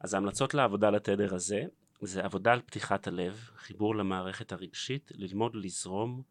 אז 0.00 0.14
ההמלצות 0.14 0.54
לעבודה 0.54 0.90
לתדר 0.90 1.34
הזה, 1.34 1.62
זה 2.02 2.24
עבודה 2.24 2.52
על 2.52 2.60
פתיחת 2.60 3.06
הלב, 3.06 3.50
חיבור 3.56 3.96
למערכת 3.96 4.52
הרגשית, 4.52 5.12
ללמוד 5.14 5.54
לזרום, 5.54 6.22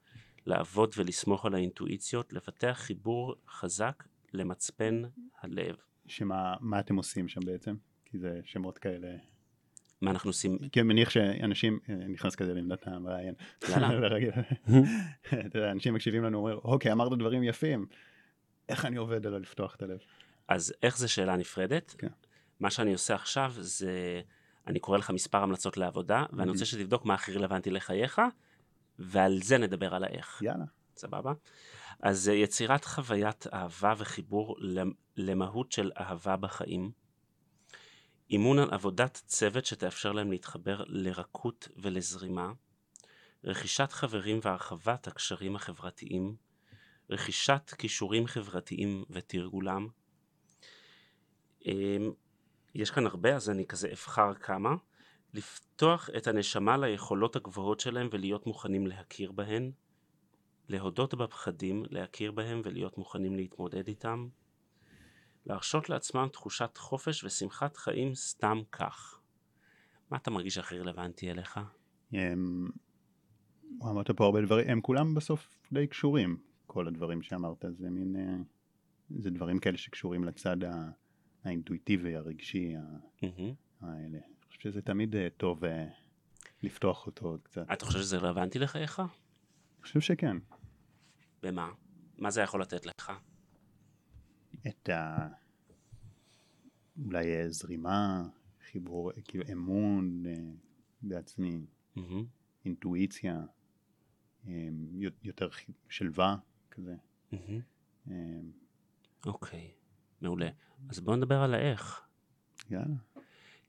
לעבוד 0.46 0.94
ולסמוך 0.98 1.46
על 1.46 1.56
האינטואיציות, 1.56 2.34
לפתח 2.34 2.78
חיבור 2.80 3.36
חזק 3.50 4.04
למצפן 4.34 5.02
הלב. 5.42 5.76
שמה 6.08 6.56
מה 6.60 6.80
אתם 6.80 6.96
עושים 6.96 7.28
שם 7.28 7.42
בעצם? 7.46 7.76
כי 8.06 8.18
זה 8.18 8.40
שמות 8.44 8.78
כאלה... 8.78 9.08
מה 10.02 10.12
אנחנו 10.12 10.30
עושים? 10.30 10.58
כי 10.72 10.80
אני 10.80 10.88
מניח 10.88 11.10
שאנשים, 11.10 11.80
אה, 11.90 11.96
נכנס 11.96 12.36
כזה 12.36 12.54
לעמדת 12.54 12.88
המראיין. 12.88 13.34
אנשים 15.72 15.94
מקשיבים 15.94 16.24
לנו, 16.24 16.38
אומרים, 16.38 16.58
אוקיי, 16.58 16.92
אמרת 16.92 17.18
דברים 17.20 17.44
יפים, 17.44 17.86
איך 18.70 18.86
אני 18.86 18.98
עובד 18.98 19.26
על 19.26 19.38
לפתוח 19.38 19.76
את 19.76 19.82
הלב? 19.84 19.98
אז 20.48 20.74
איך 20.84 20.98
זה 20.98 21.08
שאלה 21.08 21.36
נפרדת? 21.36 21.96
כן. 21.98 22.08
מה 22.60 22.72
שאני 22.72 22.94
עושה 22.94 23.16
עכשיו 23.16 23.54
זה, 23.58 24.22
אני 24.68 24.80
קורא 24.80 24.98
לך 24.98 25.10
מספר 25.10 25.38
המלצות 25.38 25.78
לעבודה, 25.78 26.26
ואני 26.34 26.52
רוצה 26.52 26.66
שתבדוק 26.66 27.06
מה 27.06 27.14
הכי 27.14 27.34
רלוונטי 27.34 27.70
לחייך, 27.70 28.22
ועל 29.00 29.40
זה 29.44 29.58
נדבר 29.58 29.96
על 29.96 30.04
האיך. 30.04 30.42
יאללה. 30.42 30.66
סבבה? 30.98 31.34
אז 32.00 32.28
יצירת 32.28 32.86
חוויית 32.86 33.48
אהבה 33.54 33.94
וחיבור 33.98 34.56
למ- 34.60 34.94
למהות 35.18 35.72
של 35.72 35.92
אהבה 36.00 36.36
בחיים. 36.36 36.92
אימון 38.30 38.60
על 38.60 38.74
עבודת 38.74 39.22
צוות 39.26 39.66
שתאפשר 39.66 40.12
להם 40.12 40.32
להתחבר 40.32 40.84
לרכות 40.88 41.68
ולזרימה. 41.78 42.52
רכישת 43.44 43.92
חברים 43.92 44.40
והרחבת 44.44 45.08
הקשרים 45.08 45.56
החברתיים. 45.56 46.36
רכישת 47.10 47.72
כישורים 47.78 48.28
חברתיים 48.28 49.04
ותרגולם. 49.10 49.88
אמ, 51.66 52.12
יש 52.76 52.92
כאן 52.92 53.06
הרבה, 53.06 53.36
אז 53.36 53.50
אני 53.50 53.66
כזה 53.66 53.92
אבחר 53.92 54.34
כמה. 54.34 54.76
לפתוח 55.34 56.10
את 56.18 56.28
הנשמה 56.28 56.78
ליכולות 56.78 57.36
הגבוהות 57.36 57.80
שלהם 57.80 58.08
ולהיות 58.12 58.48
מוכנים 58.48 58.88
להכיר 58.88 59.32
בהן. 59.32 59.72
להודות 60.70 61.14
בפחדים, 61.14 61.84
להכיר 61.90 62.32
בהם 62.32 62.62
ולהיות 62.64 62.98
מוכנים 62.98 63.36
להתמודד 63.36 63.88
איתם. 63.88 64.28
להרשות 65.46 65.90
לעצמם 65.90 66.28
תחושת 66.34 66.78
חופש 66.78 67.24
ושמחת 67.24 67.78
חיים 67.78 68.16
סתם 68.16 68.62
כך. 68.72 69.20
מה 70.10 70.18
אתה 70.18 70.32
מרגיש 70.32 70.58
הכי 70.58 70.80
רלוונטי 70.80 71.32
אליך? 71.32 71.60
אמ, 72.14 72.68
אמרת 73.82 74.12
פה 74.12 74.26
הרבה 74.26 74.42
דברים, 74.42 74.70
הם 74.70 74.82
כולם 74.82 75.14
בסוף 75.14 75.60
די 75.72 75.88
קשורים, 75.88 76.38
כל 76.76 76.88
הדברים 76.88 77.22
שאמרת, 77.22 77.66
זה 77.70 77.90
מין, 77.90 78.16
אה, 78.16 78.38
זה 79.10 79.30
דברים 79.30 79.60
כאלה 79.60 79.78
שקשורים 79.78 80.24
לצד 80.24 80.58
האינטואיטיבי, 81.44 82.16
הרגשי, 82.16 82.74
מהמם. 83.22 83.54
האלה. 83.82 84.18
אני 84.18 84.48
חושב 84.48 84.60
שזה 84.60 84.82
תמיד 84.82 85.16
אה, 85.16 85.28
טוב 85.38 85.66
אה, 85.66 85.88
לפתוח 86.64 87.08
אותו 87.08 87.26
עוד 87.26 87.40
קצת. 87.44 87.66
אתה 87.74 87.86
חושב 87.86 88.00
שזה 88.00 88.18
רלוונטי 88.18 88.60
לחייך? 88.60 89.00
אני 89.00 89.08
חושב 89.82 90.00
שכן. 90.00 90.38
במה? 91.44 91.72
מה 92.18 92.32
זה 92.32 92.42
יכול 92.42 92.62
לתת 92.62 92.86
לך? 92.86 93.12
את 94.68 94.90
ה... 94.90 95.28
אולי 97.06 97.50
זרימה, 97.50 98.28
חיבור, 98.72 99.12
כאילו 99.24 99.44
אמון 99.52 100.24
בעצמי, 101.02 101.66
מהמם. 101.96 102.26
אינטואיציה, 102.66 103.46
יותר 105.24 105.50
שלווה 105.90 106.36
כזה. 106.76 106.96
אה, 108.12 108.16
אוקיי, 109.26 109.72
מעולה. 110.22 110.50
אז 110.90 111.00
בוא 111.00 111.16
נדבר 111.16 111.42
על 111.42 111.54
האיך. 111.54 112.02
יאללה. 112.70 112.96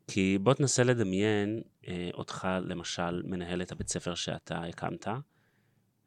כי 0.09 0.39
בוא 0.43 0.55
תנסה 0.55 0.85
לדמיין 0.85 1.63
אה, 1.89 2.11
אותך 2.15 2.49
למשל 2.63 3.23
מנהל 3.23 3.63
את 3.63 3.73
הבית 3.73 3.89
ספר 3.89 4.15
שאתה 4.15 4.65
הקמת, 4.65 5.07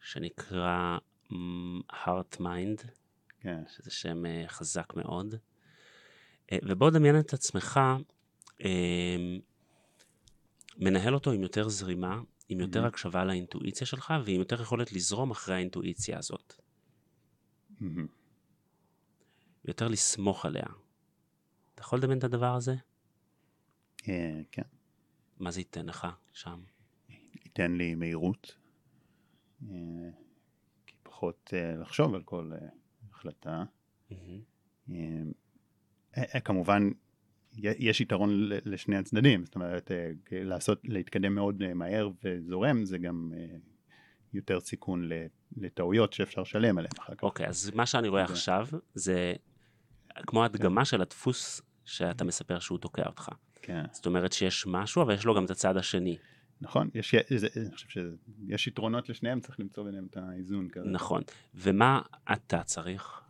שנקרא 0.02 0.98
mm, 1.30 1.34
Heart 1.92 2.40
Mind, 2.40 2.88
כן. 3.40 3.64
שזה 3.68 3.92
שם 3.92 4.26
אה, 4.26 4.44
חזק 4.48 4.94
מאוד. 4.96 5.36
אה, 6.52 6.58
ובוא 6.64 6.90
דמיין 6.90 7.20
את 7.20 7.34
עצמך 7.34 7.80
אה, 8.64 9.18
מנהל 10.78 11.14
אותו 11.14 11.32
עם 11.32 11.44
יותר 11.44 11.70
זרימה, 11.70 12.22
עם 12.50 12.60
יותר 12.60 12.80
מהמם. 12.80 12.90
הקשבה 12.94 13.26
לאינטואיציה 13.26 13.88
שלך 13.88 14.14
ועם 14.26 14.40
יותר 14.40 14.62
יכולת 14.62 14.94
לזרום 14.94 15.32
אחרי 15.32 15.56
האינטואיציה 15.56 16.18
הזאת. 16.18 16.54
יותר 19.66 19.88
לסמוך 19.88 20.46
עליה. 20.46 20.66
אתה 21.76 21.82
יכול 21.82 22.00
לדמיין 22.00 22.20
את 22.20 22.24
הדבר 22.24 22.56
הזה? 22.56 22.76
אה, 24.08 24.42
כן. 24.52 24.62
מה 25.40 25.52
זה 25.52 25.60
ייתן 25.60 25.86
לך 25.86 26.08
שם? 26.34 26.60
ייתן 27.46 27.72
לי 27.72 27.96
מהירות, 27.96 28.56
אה, 29.70 29.76
כי 30.88 30.96
פחות 31.04 31.54
אה, 31.54 31.76
לחשוב 31.76 32.16
על 32.16 32.24
כל 32.24 32.52
החלטה. 33.12 33.64
כמובן, 36.44 36.90
יש 37.58 38.02
יתרון 38.02 38.50
לשני 38.50 38.98
הצדדים, 38.98 39.46
זאת 39.46 39.56
אומרת, 39.56 39.92
לעשות, 40.32 40.82
להתקדם 40.84 41.36
מאוד 41.36 41.74
מהר 41.74 42.10
וזורם, 42.24 42.86
זה 42.86 42.98
גם 42.98 43.32
יותר 44.34 44.60
סיכון 44.60 45.10
לטעויות 45.58 46.14
שאפשר 46.14 46.42
לשלם 46.42 46.78
עליהן 46.78 46.92
אחר 47.00 47.16
כך. 47.16 47.24
אוקיי, 47.24 47.48
אז 47.48 47.72
מה 47.76 47.86
שאני 47.86 48.08
רואה 48.08 48.28
זה- 48.28 48.34
עכשיו 48.34 48.68
זה 48.94 49.34
כמו 50.28 50.46
הדגמה 50.46 50.86
של 50.86 51.02
הדפוס 51.02 51.62
שאתה 51.86 52.24
מספר 52.24 52.60
שהוא 52.60 52.78
תוקע 52.78 53.04
אותך. 53.08 53.30
כן, 53.62 53.84
זאת 53.92 54.06
אומרת 54.06 54.34
שיש 54.34 54.66
משהו, 54.68 55.02
אבל 55.02 55.14
יש 55.14 55.26
לו 55.26 55.36
גם 55.36 55.46
את 55.46 55.52
הצד 55.52 55.78
השני. 55.78 56.18
נכון, 56.62 56.90
יש, 56.94 57.16
זה, 57.36 57.48
אני 57.58 57.72
חושב 57.76 57.88
שיש 57.90 58.68
יתרונות 58.68 59.10
לשניהם, 59.10 59.40
צריך 59.40 59.60
למצוא 59.60 59.84
ביניהם 59.84 60.08
את 60.12 60.18
האיזון 60.18 60.70
כזה. 60.70 60.90
נכון. 60.90 61.22
ומה 61.56 62.02
אתה 62.34 62.64
צריך 62.64 63.22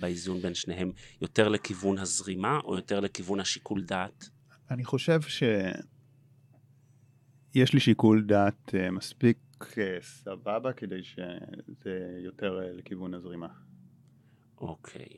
באיזון 0.00 0.40
בין 0.42 0.54
שניהם? 0.54 0.92
יותר 1.22 1.48
לכיוון 1.48 1.98
הזרימה 1.98 2.58
או 2.64 2.76
יותר 2.76 3.00
לכיוון 3.00 3.40
השיקול 3.40 3.82
דעת? 3.82 4.28
אני 4.70 4.84
חושב 4.84 5.20
שיש 5.22 5.74
לי 7.74 7.80
שיקול 7.80 8.24
דעת 8.26 8.74
אה, 8.74 8.90
מספיק 8.90 9.38
סבבה 10.00 10.72
כדי 10.72 11.02
שזה 11.02 12.18
יותר 12.24 12.60
אה, 12.62 12.72
לכיוון 12.72 13.14
הזרימה. 13.14 13.48
אוקיי. 14.58 15.08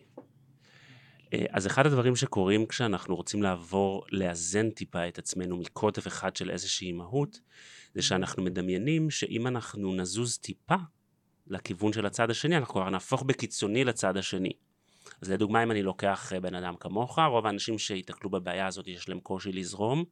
אה, 1.34 1.44
אז 1.50 1.66
אחד 1.66 1.86
הדברים 1.86 2.16
שקורים 2.16 2.66
כשאנחנו 2.66 3.16
רוצים 3.16 3.42
לעבור, 3.42 4.04
לאזן 4.10 4.70
טיפה 4.70 5.08
את 5.08 5.18
עצמנו 5.18 5.56
מקוטב 5.56 6.06
אחד 6.06 6.36
של 6.36 6.50
איזושהי 6.50 6.92
מהות, 6.92 7.40
זה 7.94 8.02
שאנחנו 8.02 8.42
מדמיינים 8.42 9.10
שאם 9.10 9.46
אנחנו 9.46 9.94
נזוז 9.94 10.38
טיפה 10.38 10.76
לכיוון 11.46 11.92
של 11.92 12.06
הצד 12.06 12.30
השני, 12.30 12.56
אנחנו 12.56 12.74
כבר 12.74 12.90
נהפוך 12.90 13.22
בקיצוני 13.22 13.84
לצד 13.84 14.16
השני. 14.16 14.52
אז 15.22 15.30
לדוגמה, 15.30 15.62
אם 15.62 15.70
אני 15.70 15.82
לוקח 15.82 16.32
אה, 16.32 16.40
בן 16.40 16.54
אדם 16.54 16.76
כמוך, 16.76 17.18
רוב 17.18 17.46
האנשים 17.46 17.78
שיתקלו 17.78 18.30
בבעיה 18.30 18.66
הזאת 18.66 18.88
יש 18.88 19.08
להם 19.08 19.20
קושי 19.20 19.52
לזרום, 19.52 20.04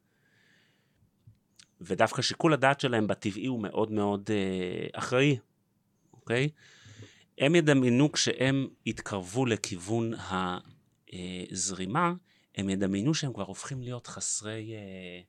ודווקא 1.81 2.23
שיקול 2.23 2.53
הדעת 2.53 2.81
שלהם 2.81 3.07
בטבעי 3.07 3.47
הוא 3.47 3.62
מאוד 3.62 3.93
מאוד 3.93 4.31
אה, 4.31 4.87
אחראי, 4.93 5.38
אוקיי? 6.14 6.49
הם 7.38 7.55
ידמיינו 7.55 8.12
כשהם 8.12 8.66
יתקרבו 8.87 9.47
לכיוון 9.47 10.12
הזרימה, 11.12 12.12
הם 12.57 12.69
ידמיינו 12.71 13.14
שהם 13.14 13.33
כבר 13.33 13.45
הופכים 13.45 13.83
להיות 13.83 14.07
חסרי, 14.07 14.73
אה, 14.75 15.21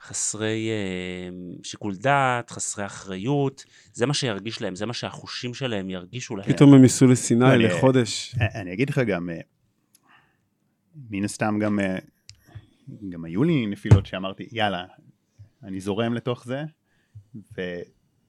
חסרי 0.00 0.68
אה, 0.70 1.28
שיקול 1.62 1.96
דעת, 1.96 2.50
חסרי 2.50 2.86
אחריות, 2.86 3.64
זה 3.92 4.06
מה 4.06 4.14
שירגיש 4.14 4.62
להם, 4.62 4.74
זה 4.76 4.86
מה 4.86 4.92
שהחושים 4.92 5.54
שלהם 5.54 5.90
ירגישו 5.90 6.36
להם. 6.36 6.52
פתאום 6.52 6.74
הם 6.74 6.82
ייסעו 6.82 7.08
לסיני 7.08 7.54
אני- 7.54 7.64
לחודש. 7.64 8.34
אה, 8.40 8.60
אני 8.60 8.72
אגיד 8.72 8.90
לך 8.90 8.98
גם, 8.98 9.30
אה, 9.30 9.40
מן 11.10 11.24
הסתם 11.24 11.58
גם, 11.60 11.80
אה, 11.80 11.98
גם 13.08 13.24
היו 13.24 13.44
לי 13.44 13.66
נפילות 13.66 14.06
שאמרתי, 14.06 14.48
יאללה, 14.52 14.84
אני 15.62 15.80
זורם 15.80 16.14
לתוך 16.14 16.44
זה, 16.44 16.64
ו, 17.34 17.60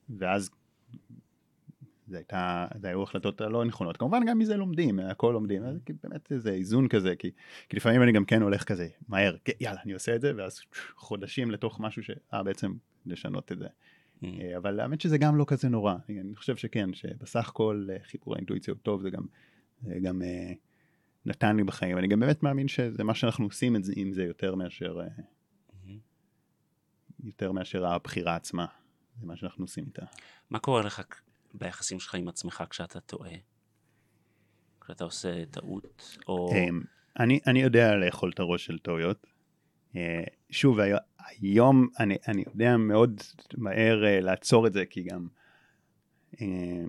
ואז 0.09 0.49
זה 2.07 2.17
הייתה, 2.17 2.67
זה 2.81 2.87
היו 2.87 3.03
החלטות 3.03 3.41
הלא 3.41 3.65
נכונות. 3.65 3.97
כמובן 3.97 4.25
גם 4.27 4.39
מזה 4.39 4.57
לומדים, 4.57 4.99
הכל 4.99 5.31
לומדים, 5.33 5.63
אז 5.63 5.79
כי 5.85 5.93
באמת 6.03 6.31
זה 6.37 6.51
איזון 6.51 6.87
כזה, 6.87 7.15
כי, 7.15 7.31
כי 7.69 7.75
לפעמים 7.75 8.03
אני 8.03 8.11
גם 8.11 8.25
כן 8.25 8.41
הולך 8.41 8.63
כזה 8.63 8.87
מהר, 9.07 9.35
כן, 9.45 9.53
יאללה, 9.59 9.81
אני 9.85 9.93
עושה 9.93 10.15
את 10.15 10.21
זה, 10.21 10.31
ואז 10.37 10.61
חודשים 10.95 11.51
לתוך 11.51 11.79
משהו 11.79 12.03
ש... 12.03 12.11
אה, 12.33 12.43
בעצם 12.43 12.73
לשנות 13.05 13.51
את 13.51 13.59
זה. 13.59 13.67
Mm. 13.67 14.25
אה, 14.41 14.57
אבל 14.57 14.79
האמת 14.79 15.01
שזה 15.01 15.17
גם 15.17 15.37
לא 15.37 15.45
כזה 15.47 15.69
נורא, 15.69 15.95
אני 16.09 16.35
חושב 16.35 16.55
שכן, 16.55 16.93
שבסך 16.93 17.49
הכל 17.49 17.87
אה, 17.91 17.97
חיבור 18.03 18.35
האינטואיציה 18.35 18.73
הוא 18.73 18.79
טוב, 18.83 19.01
זה 19.01 19.09
גם, 19.09 19.23
זה 19.81 19.99
גם 20.01 20.21
אה, 20.21 20.53
נתן 21.25 21.55
לי 21.55 21.63
בחיים, 21.63 21.97
אני 21.97 22.07
גם 22.07 22.19
באמת 22.19 22.43
מאמין 22.43 22.67
שזה 22.67 23.03
מה 23.03 23.13
שאנחנו 23.13 23.45
עושים 23.45 23.75
עם 23.95 24.11
זה 24.11 24.23
יותר 24.23 24.55
מאשר, 24.55 24.99
יותר 27.23 27.51
מאשר 27.51 27.85
הבחירה 27.85 28.35
עצמה, 28.35 28.65
זה 29.19 29.25
מה 29.25 29.35
שאנחנו 29.35 29.63
עושים 29.63 29.83
איתה. 29.87 30.05
מה 30.49 30.59
קורה 30.59 30.81
לך 30.81 31.01
ביחסים 31.53 31.99
שלך 31.99 32.15
עם 32.15 32.27
עצמך 32.27 32.63
כשאתה 32.69 32.99
טועה? 32.99 33.31
כשאתה 34.81 35.03
עושה 35.03 35.45
טעות? 35.45 36.17
או... 36.27 36.51
אמ, 36.55 36.81
אני, 37.19 37.39
אני 37.47 37.61
יודע 37.61 37.95
לאכול 37.95 38.31
את 38.33 38.39
הראש 38.39 38.65
של 38.65 38.79
טעויות. 38.79 39.27
אה, 39.95 40.23
שוב, 40.49 40.79
הי- 40.79 40.91
היום 41.17 41.87
אני, 41.99 42.17
אני 42.27 42.43
יודע 42.47 42.77
מאוד 42.77 43.21
מהר 43.57 44.05
אה, 44.05 44.19
לעצור 44.21 44.67
את 44.67 44.73
זה, 44.73 44.85
כי 44.85 45.03
גם... 45.03 45.27
אה, 46.41 46.83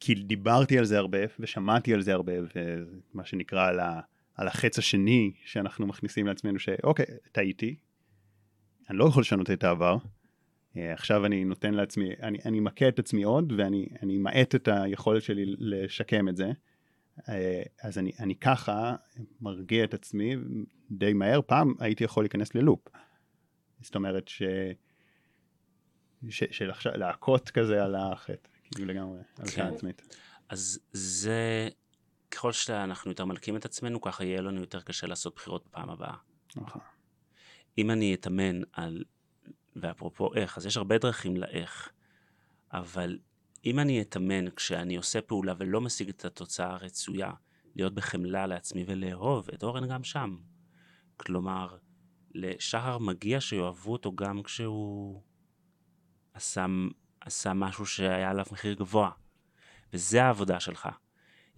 כי 0.00 0.14
דיברתי 0.14 0.78
על 0.78 0.84
זה 0.84 0.98
הרבה, 0.98 1.18
ושמעתי 1.40 1.94
על 1.94 2.00
זה 2.02 2.12
הרבה, 2.12 2.32
ומה 2.54 3.24
שנקרא 3.24 3.68
על, 3.68 3.80
ה, 3.80 4.00
על 4.34 4.48
החץ 4.48 4.78
השני 4.78 5.32
שאנחנו 5.44 5.86
מכניסים 5.86 6.26
לעצמנו, 6.26 6.58
שאוקיי, 6.58 7.06
טעיתי, 7.32 7.76
אני 8.90 8.98
לא 8.98 9.04
יכול 9.04 9.20
לשנות 9.20 9.50
את 9.50 9.64
העבר, 9.64 9.96
אה, 10.76 10.92
עכשיו 10.92 11.26
אני 11.26 11.44
נותן 11.44 11.74
לעצמי, 11.74 12.10
אני, 12.22 12.38
אני 12.44 12.60
מכה 12.60 12.88
את 12.88 12.98
עצמי 12.98 13.22
עוד, 13.22 13.52
ואני 13.58 13.88
אני 14.02 14.18
מאט 14.18 14.54
את 14.54 14.68
היכולת 14.68 15.22
שלי 15.22 15.54
לשקם 15.58 16.28
את 16.28 16.36
זה. 16.36 16.52
אה, 17.28 17.62
אז 17.82 17.98
אני, 17.98 18.12
אני 18.18 18.34
ככה 18.34 18.94
מרגיע 19.40 19.84
את 19.84 19.94
עצמי 19.94 20.36
די 20.90 21.12
מהר, 21.12 21.40
פעם 21.46 21.74
הייתי 21.78 22.04
יכול 22.04 22.24
להיכנס 22.24 22.54
ללופ. 22.54 22.88
זאת 23.80 23.94
אומרת 23.94 24.28
ש... 24.28 24.42
ש 26.28 26.44
של 26.50 26.70
עכשיו, 26.70 26.92
להכות 26.96 27.50
כזה 27.50 27.84
על 27.84 27.94
החטא, 27.94 28.48
כאילו 28.70 28.86
לגמרי, 28.86 29.18
על 29.38 29.46
כן. 29.46 29.50
כן. 29.50 29.74
עצמית. 29.74 30.16
אז 30.48 30.80
זה, 30.92 31.68
ככל 32.30 32.52
שאנחנו 32.52 33.10
יותר 33.10 33.24
מלקים 33.24 33.56
את 33.56 33.64
עצמנו, 33.64 34.00
ככה 34.00 34.24
יהיה 34.24 34.40
לנו 34.40 34.60
יותר 34.60 34.80
קשה 34.80 35.06
לעשות 35.06 35.34
בחירות 35.34 35.64
בפעם 35.66 35.90
הבאה. 35.90 36.14
נכון. 36.56 36.82
אם 37.78 37.90
אני 37.90 38.14
אתאמן 38.14 38.60
על, 38.72 39.04
ואפרופו 39.76 40.34
איך, 40.34 40.58
אז 40.58 40.66
יש 40.66 40.76
הרבה 40.76 40.98
דרכים 40.98 41.36
לאיך, 41.36 41.90
אבל 42.72 43.18
אם 43.64 43.78
אני 43.78 44.02
אתאמן 44.02 44.50
כשאני 44.50 44.96
עושה 44.96 45.22
פעולה 45.22 45.54
ולא 45.58 45.80
משיג 45.80 46.08
את 46.08 46.24
התוצאה 46.24 46.70
הרצויה, 46.70 47.30
להיות 47.76 47.94
בחמלה 47.94 48.46
לעצמי 48.46 48.84
ולאהוב 48.86 49.48
את 49.54 49.62
אורן 49.62 49.88
גם 49.88 50.04
שם. 50.04 50.36
כלומר, 51.16 51.76
לשחר 52.34 52.98
מגיע 52.98 53.40
שיאהבו 53.40 53.92
אותו 53.92 54.12
גם 54.12 54.42
כשהוא 54.42 55.22
עשה, 56.34 56.66
עשה 57.20 57.52
משהו 57.52 57.86
שהיה 57.86 58.30
עליו 58.30 58.44
מחיר 58.52 58.74
גבוה. 58.74 59.10
וזה 59.92 60.22
העבודה 60.22 60.60
שלך. 60.60 60.88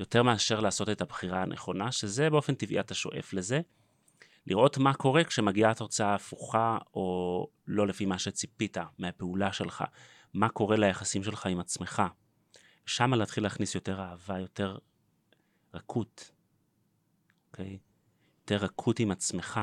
יותר 0.01 0.23
מאשר 0.23 0.61
לעשות 0.61 0.89
את 0.89 1.01
הבחירה 1.01 1.43
הנכונה, 1.43 1.93
שזה 1.93 2.31
באופן 2.31 2.55
טבעי 2.55 2.81
אתה 2.81 2.95
שואף 2.95 3.33
לזה. 3.33 3.61
לראות 4.47 4.79
מה 4.79 4.95
קורה 4.95 5.25
כשמגיעה 5.25 5.71
התוצאה 5.71 6.09
ההפוכה, 6.09 6.79
או 6.95 7.47
לא 7.67 7.87
לפי 7.87 8.07
מה 8.07 8.19
שציפית 8.19 8.77
מהפעולה 8.99 9.53
שלך. 9.53 9.85
מה 10.35 10.49
קורה 10.49 10.77
ליחסים 10.77 11.25
שלך 11.25 11.47
עם 11.47 11.61
עצמך. 11.61 12.03
שם 12.87 13.15
להתחיל 13.15 13.45
להכניס 13.45 13.75
יותר 13.75 14.01
אהבה, 14.01 14.39
יותר 14.39 14.79
רכות, 15.75 16.31
אוקיי? 17.51 17.79
יותר 18.41 18.65
רכות 18.65 19.01
עם 19.01 19.11
עצמך. 19.11 19.61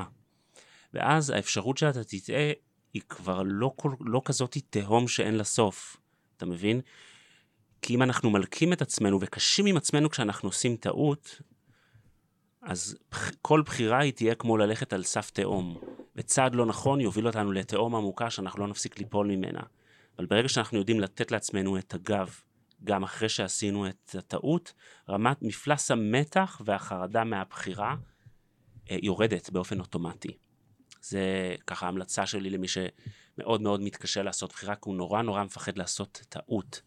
ואז 0.94 1.30
האפשרות 1.30 1.78
שאתה 1.78 2.04
תטעה 2.04 2.52
היא 2.92 3.02
כבר 3.08 3.42
לא, 3.46 3.74
לא 4.00 4.22
כזאת 4.24 4.56
תהום 4.70 5.08
שאין 5.08 5.34
לה 5.34 5.44
סוף, 5.44 5.96
אתה 6.36 6.46
מבין? 6.46 6.80
כי 7.82 7.94
אם 7.94 8.02
אנחנו 8.02 8.30
מלקים 8.30 8.72
את 8.72 8.82
עצמנו 8.82 9.18
וקשים 9.20 9.66
עם 9.66 9.76
עצמנו 9.76 10.10
כשאנחנו 10.10 10.48
עושים 10.48 10.76
טעות, 10.76 11.40
אז 12.62 12.96
כל 13.42 13.62
בחירה 13.62 13.98
היא 13.98 14.12
תהיה 14.12 14.34
כמו 14.34 14.56
ללכת 14.56 14.92
על 14.92 15.02
סף 15.02 15.30
תהום. 15.30 15.80
וצעד 16.16 16.54
לא 16.54 16.66
נכון 16.66 17.00
יוביל 17.00 17.26
אותנו 17.26 17.52
לתהום 17.52 17.94
עמוקה 17.94 18.30
שאנחנו 18.30 18.60
לא 18.60 18.66
נפסיק 18.66 18.98
ליפול 18.98 19.26
ממנה. 19.26 19.60
אבל 20.18 20.26
ברגע 20.26 20.48
שאנחנו 20.48 20.78
יודעים 20.78 21.00
לתת 21.00 21.30
לעצמנו 21.30 21.78
את 21.78 21.94
הגב, 21.94 22.34
גם 22.84 23.02
אחרי 23.02 23.28
שעשינו 23.28 23.88
את 23.88 24.14
הטעות, 24.18 24.72
רמת 25.08 25.42
מפלס 25.42 25.90
המתח 25.90 26.60
והחרדה 26.64 27.24
מהבחירה 27.24 27.96
אה, 28.90 28.96
יורדת 29.02 29.50
באופן 29.50 29.80
אוטומטי. 29.80 30.36
זה 31.02 31.54
ככה 31.66 31.86
ההמלצה 31.86 32.26
שלי 32.26 32.50
למי 32.50 32.66
שמאוד 32.68 33.60
מאוד 33.60 33.80
מתקשה 33.80 34.22
לעשות 34.22 34.52
בחירה, 34.52 34.74
כי 34.74 34.80
הוא 34.84 34.94
נורא 34.94 35.22
נורא 35.22 35.44
מפחד 35.44 35.78
לעשות 35.78 36.22
טעות. 36.28 36.82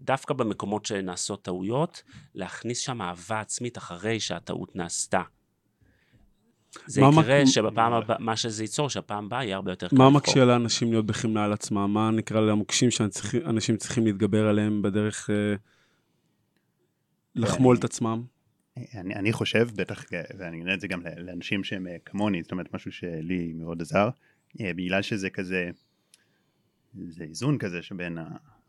דווקא 0.00 0.34
במקומות 0.34 0.86
שנעשות 0.86 1.42
טעויות, 1.42 2.02
להכניס 2.34 2.78
שם 2.78 3.02
אהבה 3.02 3.40
עצמית 3.40 3.78
אחרי 3.78 4.20
שהטעות 4.20 4.76
נעשתה. 4.76 5.22
זה 6.86 7.00
יקרה 7.00 7.40
מק- 7.42 7.46
שבפעם 7.48 7.92
הבאה, 7.92 8.16
מה 8.18 8.36
שזה 8.36 8.64
ייצור, 8.64 8.90
שהפעם 8.90 9.24
הבאה 9.24 9.44
יהיה 9.44 9.56
הרבה 9.56 9.72
יותר 9.72 9.88
קל 9.88 9.96
מה. 9.96 10.10
מקשה 10.10 10.44
לאנשים 10.44 10.90
להיות 10.90 11.06
בחמלה 11.06 11.44
על 11.44 11.52
עצמם? 11.52 11.90
מה 11.94 12.10
נקרא 12.10 12.40
למוקשים 12.40 12.90
שאנשים 12.90 13.76
צריכים 13.76 14.04
להתגבר 14.06 14.46
עליהם 14.48 14.82
בדרך 14.82 15.30
אה, 15.30 15.54
לחמול 17.34 17.76
את 17.76 17.84
עצמם? 17.84 18.22
אני, 18.94 19.14
אני 19.14 19.32
חושב, 19.32 19.68
בטח, 19.74 20.04
ואני 20.38 20.56
אגיד 20.56 20.68
את 20.68 20.80
זה 20.80 20.88
גם 20.88 21.00
לאנשים 21.16 21.64
שהם 21.64 21.86
אה, 21.86 21.96
כמוני, 22.04 22.42
זאת 22.42 22.52
אומרת 22.52 22.74
משהו 22.74 22.92
שלי 22.92 23.52
מאוד 23.52 23.80
עזר, 23.82 24.08
אה, 24.60 24.70
בגלל 24.76 25.02
שזה 25.02 25.30
כזה, 25.30 25.70
זה 27.08 27.24
איזון 27.24 27.58
כזה 27.58 27.82
שבין 27.82 28.18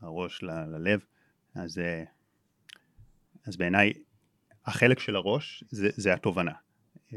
הראש 0.01 0.43
ל- 0.43 0.65
ללב, 0.75 0.99
אז, 1.55 1.79
אה, 1.79 2.03
אז 3.45 3.57
בעיניי 3.57 3.93
החלק 4.65 4.99
של 4.99 5.15
הראש 5.15 5.63
זה, 5.69 5.89
זה 5.95 6.13
התובנה, 6.13 6.51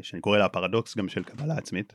שאני 0.01 0.21
קורא 0.23 0.39
לה 0.39 0.45
הפרדוקס 0.45 0.97
גם 0.97 1.09
של 1.09 1.25
קבלה 1.25 1.59
עצמית, 1.59 1.93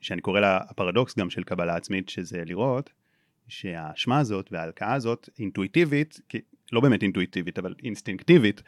שאני 0.00 0.20
קורא 0.20 0.40
לה 0.40 0.56
הפרדוקס 0.56 1.18
גם 1.18 1.30
של 1.30 1.44
קבלה 1.44 1.76
עצמית, 1.76 2.08
שזה 2.08 2.42
לראות 2.46 2.92
שהאשמה 3.48 4.18
הזאת 4.18 4.48
וההלקאה 4.52 4.94
הזאת 4.94 5.28
אינטואיטיבית, 5.38 6.20
כי 6.28 6.40
לא 6.72 6.80
באמת 6.80 7.02
אינטואיטיבית 7.02 7.58
אבל 7.58 7.74
אינסטינקטיבית, 7.84 8.62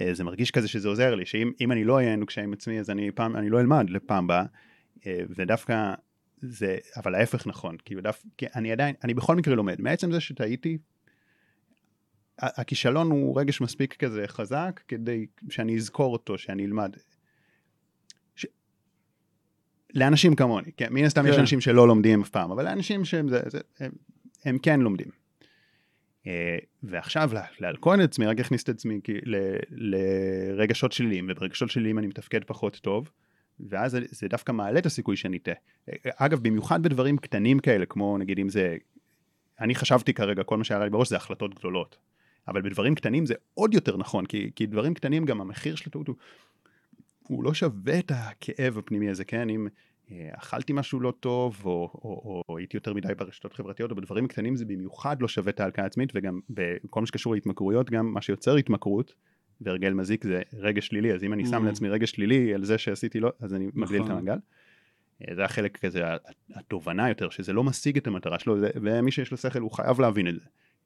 אה, 0.00 0.14
זה 0.14 0.24
מרגיש 0.24 0.50
כזה 0.50 0.68
שזה 0.68 0.88
עוזר 0.88 1.14
לי, 1.14 1.26
שאם 1.26 1.72
אני 1.72 1.84
לא 1.84 1.94
אהיה 1.94 2.16
נוקשה 2.16 2.42
עם 2.42 2.52
עצמי 2.52 2.80
אז 2.80 2.90
אני, 2.90 3.10
פעם, 3.10 3.36
אני 3.36 3.50
לא 3.50 3.60
אלמד 3.60 3.90
לפעם 3.90 4.24
הבאה, 4.24 4.44
אה, 5.06 5.20
ודווקא 5.36 5.94
זה, 6.40 6.78
אבל 6.96 7.14
ההפך 7.14 7.46
נכון, 7.46 7.76
כאילו 7.84 8.00
דווקא, 8.00 8.28
כי 8.36 8.46
אני 8.54 8.72
עדיין, 8.72 8.94
אני 9.04 9.14
בכל 9.14 9.36
מקרה 9.36 9.54
לומד, 9.54 9.80
מעצם 9.80 10.12
זה 10.12 10.20
שטעיתי, 10.20 10.78
הכישלון 12.38 13.10
הוא 13.10 13.40
רגש 13.40 13.60
מספיק 13.60 13.96
כזה 13.96 14.24
חזק 14.26 14.80
כדי 14.88 15.26
שאני 15.50 15.76
אזכור 15.76 16.12
אותו, 16.12 16.38
שאני 16.38 16.64
אלמד. 16.64 16.96
ש... 18.36 18.46
לאנשים 19.94 20.36
כמוני, 20.36 20.72
כן, 20.76 20.88
מן 20.90 21.04
הסתם 21.04 21.22
כן. 21.22 21.28
יש 21.28 21.38
אנשים 21.38 21.60
שלא 21.60 21.88
לומדים 21.88 22.22
אף 22.22 22.28
פעם, 22.28 22.50
אבל 22.50 22.64
לאנשים 22.64 23.04
שהם 23.04 23.28
זה, 23.28 23.40
זה, 23.46 23.60
הם, 23.80 23.90
הם 24.44 24.58
כן 24.58 24.80
לומדים. 24.80 25.08
Uh, 26.24 26.28
ועכשיו 26.82 27.30
להלקון 27.60 28.00
את 28.00 28.08
עצמי, 28.08 28.26
רק 28.26 28.40
אכניס 28.40 28.62
את 28.62 28.68
עצמי 28.68 29.00
לרגשות 29.70 30.92
שליליים, 30.92 31.26
וברגשות 31.30 31.70
שליליים 31.70 31.98
אני 31.98 32.06
מתפקד 32.06 32.44
פחות 32.44 32.76
טוב, 32.76 33.10
ואז 33.60 33.92
זה, 33.92 34.00
זה 34.10 34.28
דווקא 34.28 34.52
מעלה 34.52 34.78
את 34.78 34.86
הסיכוי 34.86 35.16
שאני 35.16 35.36
אטעה. 35.36 35.54
אגב, 36.16 36.40
במיוחד 36.42 36.82
בדברים 36.82 37.18
קטנים 37.18 37.58
כאלה, 37.58 37.86
כמו 37.86 38.18
נגיד 38.18 38.38
אם 38.38 38.48
זה, 38.48 38.76
אני 39.60 39.74
חשבתי 39.74 40.14
כרגע, 40.14 40.42
כל 40.42 40.56
מה 40.56 40.64
שהיה 40.64 40.84
לי 40.84 40.90
בראש 40.90 41.08
זה 41.08 41.16
החלטות 41.16 41.54
גדולות. 41.54 41.98
אבל 42.48 42.62
בדברים 42.62 42.94
קטנים 42.94 43.26
זה 43.26 43.34
עוד 43.54 43.74
יותר 43.74 43.96
נכון, 43.96 44.26
כי, 44.26 44.50
כי 44.56 44.66
דברים 44.66 44.94
קטנים 44.94 45.24
גם 45.24 45.40
המחיר 45.40 45.74
של 45.74 45.84
הטעות 45.86 46.08
הוא, 46.08 46.16
הוא 47.28 47.44
לא 47.44 47.54
שווה 47.54 47.98
את 47.98 48.12
הכאב 48.14 48.78
הפנימי 48.78 49.10
הזה, 49.10 49.24
כן? 49.24 49.50
אם 49.50 49.68
אה, 50.10 50.30
אכלתי 50.32 50.72
משהו 50.72 51.00
לא 51.00 51.12
טוב, 51.20 51.62
או, 51.64 51.70
או, 51.70 52.00
או, 52.04 52.42
או 52.48 52.58
הייתי 52.58 52.76
יותר 52.76 52.94
מדי 52.94 53.14
ברשתות 53.14 53.52
חברתיות, 53.52 53.90
או 53.90 53.96
בדברים 53.96 54.28
קטנים 54.28 54.56
זה 54.56 54.64
במיוחד 54.64 55.22
לא 55.22 55.28
שווה 55.28 55.50
את 55.50 55.60
ההלקאה 55.60 55.84
העצמית, 55.84 56.12
וגם 56.14 56.40
בכל 56.50 57.00
מה 57.00 57.06
שקשור 57.06 57.34
להתמכרויות, 57.34 57.90
גם 57.90 58.14
מה 58.14 58.22
שיוצר 58.22 58.56
התמכרות, 58.56 59.14
והרגל 59.60 59.92
מזיק 59.92 60.24
זה 60.24 60.42
רגש 60.52 60.86
שלילי, 60.86 61.14
אז 61.14 61.24
אם 61.24 61.32
אני 61.32 61.46
שם 61.46 61.62
mm. 61.62 61.66
לעצמי 61.66 61.88
רגש 61.88 62.10
שלילי 62.10 62.54
על 62.54 62.64
זה 62.64 62.78
שעשיתי 62.78 63.20
לא, 63.20 63.32
אז 63.40 63.54
אני 63.54 63.66
נכון. 63.66 63.80
מגדיל 63.82 64.02
את 64.02 64.10
המעגל. 64.10 64.38
אה, 65.28 65.34
זה 65.34 65.44
החלק 65.44 65.76
כזה, 65.76 66.02
התובנה 66.54 67.08
יותר, 67.08 67.28
שזה 67.28 67.52
לא 67.52 67.64
משיג 67.64 67.96
את 67.96 68.06
המטרה 68.06 68.38
שלו, 68.38 68.56
ומי 68.74 69.10
שיש 69.10 69.30
לו 69.30 69.36
שכל 69.36 69.58
הוא 69.58 69.70
חייב 69.70 70.00
להבין 70.00 70.28
את 70.28 70.34
זה. 70.34 70.40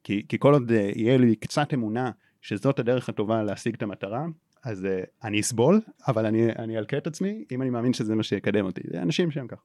כי, 0.04 0.26
כי 0.28 0.38
כל 0.38 0.52
עוד 0.52 0.72
אה, 0.72 0.90
יהיה 0.94 1.18
לי 1.18 1.36
קצת 1.36 1.74
אמונה 1.74 2.10
שזאת 2.40 2.78
הדרך 2.78 3.08
הטובה 3.08 3.42
להשיג 3.42 3.74
את 3.74 3.82
המטרה, 3.82 4.26
אז 4.64 4.84
uh, 4.84 5.06
אני 5.24 5.40
אסבול, 5.40 5.80
אבל 6.08 6.26
אני, 6.26 6.52
אני 6.52 6.78
אלקה 6.78 6.98
את 6.98 7.06
עצמי, 7.06 7.44
אם 7.52 7.62
אני 7.62 7.70
מאמין 7.70 7.92
שזה 7.92 8.14
מה 8.14 8.22
שיקדם 8.22 8.64
אותי. 8.64 8.80
זה 8.84 9.02
אנשים 9.02 9.30
שהם 9.30 9.46
כך. 9.46 9.62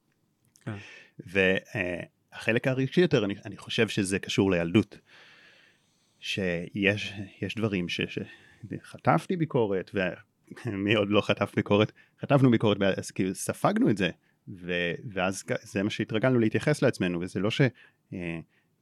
כן. 0.64 0.74
והחלק 1.18 2.66
uh, 2.66 2.70
הרגשי 2.70 3.00
יותר, 3.00 3.24
אני, 3.24 3.34
אני 3.44 3.56
חושב 3.56 3.88
שזה 3.88 4.18
קשור 4.18 4.50
לילדות. 4.50 4.98
שיש 6.20 7.54
דברים 7.56 7.88
ש, 7.88 8.00
שחטפתי 8.00 9.36
ביקורת, 9.36 9.90
ומי 10.66 10.94
עוד 11.00 11.10
לא 11.10 11.20
חטף 11.20 11.52
ביקורת? 11.56 11.92
חטפנו 12.20 12.50
ביקורת, 12.50 12.78
אז 12.82 13.10
כאילו 13.10 13.34
ספגנו 13.34 13.90
את 13.90 13.96
זה, 13.96 14.10
ו, 14.48 14.72
ואז 15.12 15.44
זה 15.62 15.82
מה 15.82 15.90
שהתרגלנו 15.90 16.38
להתייחס 16.38 16.82
לעצמנו, 16.82 17.20
וזה 17.20 17.40
לא 17.40 17.50
ש... 17.50 17.60
Uh, 18.12 18.14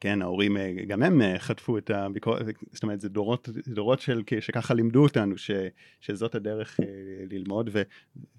כן, 0.00 0.22
ההורים, 0.22 0.56
אה, 0.56 0.72
גם 0.86 1.02
הם 1.02 1.22
אה, 1.22 1.38
חטפו 1.38 1.78
את 1.78 1.90
הביקורת, 1.90 2.46
זאת 2.72 2.82
אומרת, 2.82 3.00
זה 3.00 3.08
דורות, 3.08 3.48
דורות 3.68 4.00
של, 4.00 4.22
שככה 4.40 4.74
לימדו 4.74 5.02
אותנו, 5.02 5.38
ש, 5.38 5.50
שזאת 6.00 6.34
הדרך 6.34 6.80
אה, 6.80 6.86
ללמוד, 7.30 7.70
ו, 7.72 7.82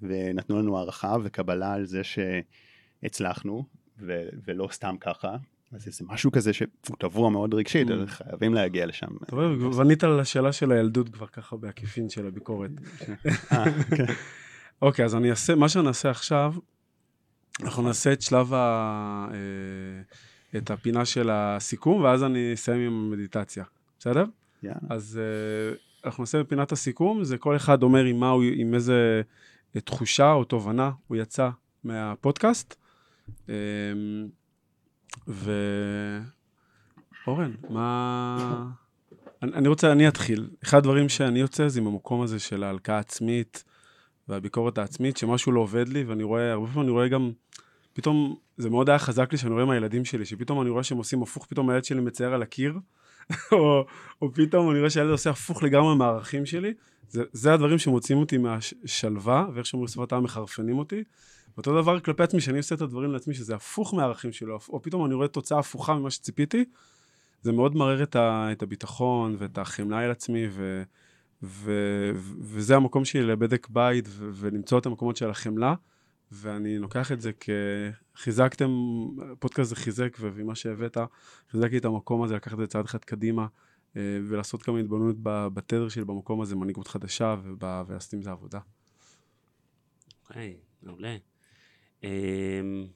ונתנו 0.01 0.59
לנו 0.59 0.77
הערכה 0.77 1.15
וקבלה 1.23 1.73
על 1.73 1.85
זה 1.85 2.01
שהצלחנו, 2.03 3.63
ו, 3.99 4.27
ולא 4.45 4.67
סתם 4.71 4.95
ככה. 4.99 5.35
אז 5.71 5.83
זה 5.83 6.05
משהו 6.07 6.31
כזה 6.31 6.53
שהוא 6.53 6.95
טבוע 6.99 7.29
מאוד 7.29 7.53
רגשית, 7.53 7.91
אז 7.91 8.07
mm. 8.07 8.11
חייבים 8.11 8.53
להגיע 8.53 8.85
לשם. 8.85 9.07
טוב, 9.27 9.75
וענית 9.75 10.03
על 10.03 10.19
השאלה 10.19 10.51
של 10.51 10.71
הילדות 10.71 11.09
כבר 11.09 11.27
ככה 11.27 11.55
בעקיפין 11.55 12.09
של 12.09 12.27
הביקורת. 12.27 12.71
כן. 13.97 14.05
אוקיי, 14.81 15.05
אז 15.05 15.15
אני 15.15 15.29
אעשה, 15.29 15.55
מה 15.55 15.69
שנעשה 15.69 16.09
עכשיו, 16.09 16.53
אנחנו 17.63 17.83
נעשה 17.83 18.13
את 18.13 18.21
שלב 18.21 18.53
ה... 18.53 19.27
את 20.57 20.71
הפינה 20.71 21.05
של 21.05 21.29
הסיכום, 21.31 22.01
ואז 22.01 22.23
אני 22.23 22.53
אסיים 22.53 22.81
עם 22.81 22.93
המדיטציה, 22.93 23.63
בסדר? 23.99 24.25
יאללה. 24.63 24.77
אז 24.89 25.19
uh, 25.19 26.05
אנחנו 26.05 26.21
נעשה 26.21 26.43
בפינת 26.43 26.71
הסיכום, 26.71 27.23
זה 27.23 27.37
כל 27.37 27.55
אחד 27.55 27.83
אומר 27.83 28.03
עם 28.03 28.19
מה 28.19 28.29
הוא, 28.29 28.43
עם 28.55 28.73
איזה 28.73 29.21
תחושה 29.83 30.31
או 30.31 30.43
תובנה 30.43 30.91
הוא 31.07 31.17
יצא 31.17 31.49
מהפודקאסט. 31.83 32.75
Um, 33.47 33.51
ואורן, 35.27 35.51
מה... 37.69 38.67
אני, 39.41 39.51
אני 39.53 39.67
רוצה, 39.67 39.91
אני 39.91 40.07
אתחיל. 40.07 40.49
אחד 40.63 40.77
הדברים 40.77 41.09
שאני 41.09 41.39
יוצא 41.39 41.67
זה 41.67 41.79
עם 41.79 41.87
המקום 41.87 42.21
הזה 42.21 42.39
של 42.39 42.63
ההלקאה 42.63 42.95
העצמית 42.95 43.63
והביקורת 44.27 44.77
העצמית, 44.77 45.17
שמשהו 45.17 45.51
לא 45.51 45.59
עובד 45.59 45.89
לי, 45.89 46.03
ואני 46.03 46.23
רואה, 46.23 46.51
הרבה 46.51 46.67
פעמים 46.67 46.81
אני 46.81 46.91
רואה 46.91 47.07
גם... 47.07 47.31
פתאום 47.97 48.35
זה 48.57 48.69
מאוד 48.69 48.89
היה 48.89 48.99
חזק 48.99 49.31
לי 49.31 49.37
שאני 49.37 49.53
רואה 49.53 49.65
מהילדים 49.65 50.05
שלי, 50.05 50.25
שפתאום 50.25 50.61
אני 50.61 50.69
רואה 50.69 50.83
שהם 50.83 50.97
עושים 50.97 51.23
הפוך, 51.23 51.45
פתאום 51.45 51.69
הילד 51.69 51.83
שלי 51.83 52.01
מצייר 52.01 52.33
על 52.33 52.41
הקיר, 52.41 52.79
או, 53.51 53.85
או 54.21 54.33
פתאום 54.33 54.71
אני 54.71 54.79
רואה 54.79 54.89
שהילד 54.89 55.09
עושה 55.09 55.29
הפוך 55.29 55.63
לגמרי 55.63 55.95
מהערכים 55.95 56.45
שלי. 56.45 56.73
זה, 57.09 57.23
זה 57.31 57.53
הדברים 57.53 57.77
שמוציאים 57.77 58.19
אותי 58.19 58.37
מהשלווה, 58.37 59.45
ואיך 59.53 59.65
שאומרים 59.65 59.87
שפת 59.87 60.11
העם 60.11 60.23
מחרפנים 60.23 60.77
אותי. 60.77 61.03
ואותו 61.57 61.81
דבר 61.81 61.99
כלפי 61.99 62.23
עצמי, 62.23 62.41
שאני 62.41 62.57
עושה 62.57 62.75
את 62.75 62.81
הדברים 62.81 63.11
לעצמי, 63.13 63.33
שזה 63.33 63.55
הפוך 63.55 63.93
מהערכים 63.93 64.31
שלו, 64.31 64.59
או 64.69 64.81
פתאום 64.81 65.05
אני 65.05 65.13
רואה 65.13 65.27
תוצאה 65.27 65.59
הפוכה 65.59 65.93
ממה 65.93 66.11
שציפיתי, 66.11 66.65
זה 67.41 67.51
מאוד 67.51 67.75
מערער 67.75 68.03
את, 68.03 68.15
את 68.51 68.63
הביטחון 68.63 69.35
ואת 69.39 69.57
החמלה 69.57 69.99
על 69.99 70.11
עצמי, 70.11 70.47
ו, 70.51 70.83
ו, 71.43 71.71
ו, 72.15 72.33
וזה 72.41 72.75
המקום 72.75 73.05
שלי 73.05 73.23
לבדק 73.23 73.67
בית 73.69 74.05
ו, 74.09 74.29
ולמצוא 74.33 74.79
את 74.79 74.85
המקומות 74.85 75.17
של 75.17 75.29
החמלה. 75.29 75.73
ואני 76.31 76.77
לוקח 76.77 77.11
את 77.11 77.21
זה 77.21 77.31
כחיזקתם, 78.13 78.69
פודקאסט 79.39 79.69
זה 79.69 79.75
חיזק, 79.75 80.17
ומה 80.19 80.55
שהבאת, 80.55 80.97
חיזק 81.49 81.71
לי 81.71 81.77
את 81.77 81.85
המקום 81.85 82.23
הזה, 82.23 82.35
לקחת 82.35 82.53
את 82.53 82.59
זה 82.59 82.67
צעד 82.67 82.85
אחד 82.85 83.05
קדימה, 83.05 83.47
אה, 83.97 84.19
ולעשות 84.27 84.63
כמה 84.63 84.79
התבוננות 84.79 85.15
בתדר 85.21 85.89
שלי 85.89 86.05
במקום 86.05 86.41
הזה, 86.41 86.55
מנהיגות 86.55 86.87
חדשה, 86.87 87.35
ולעשות 87.59 88.13
עם 88.13 88.21
זה 88.21 88.31
עבודה. 88.31 88.59
אוקיי, 90.29 90.57
מעולה. 90.83 91.15
אמ, 92.03 92.87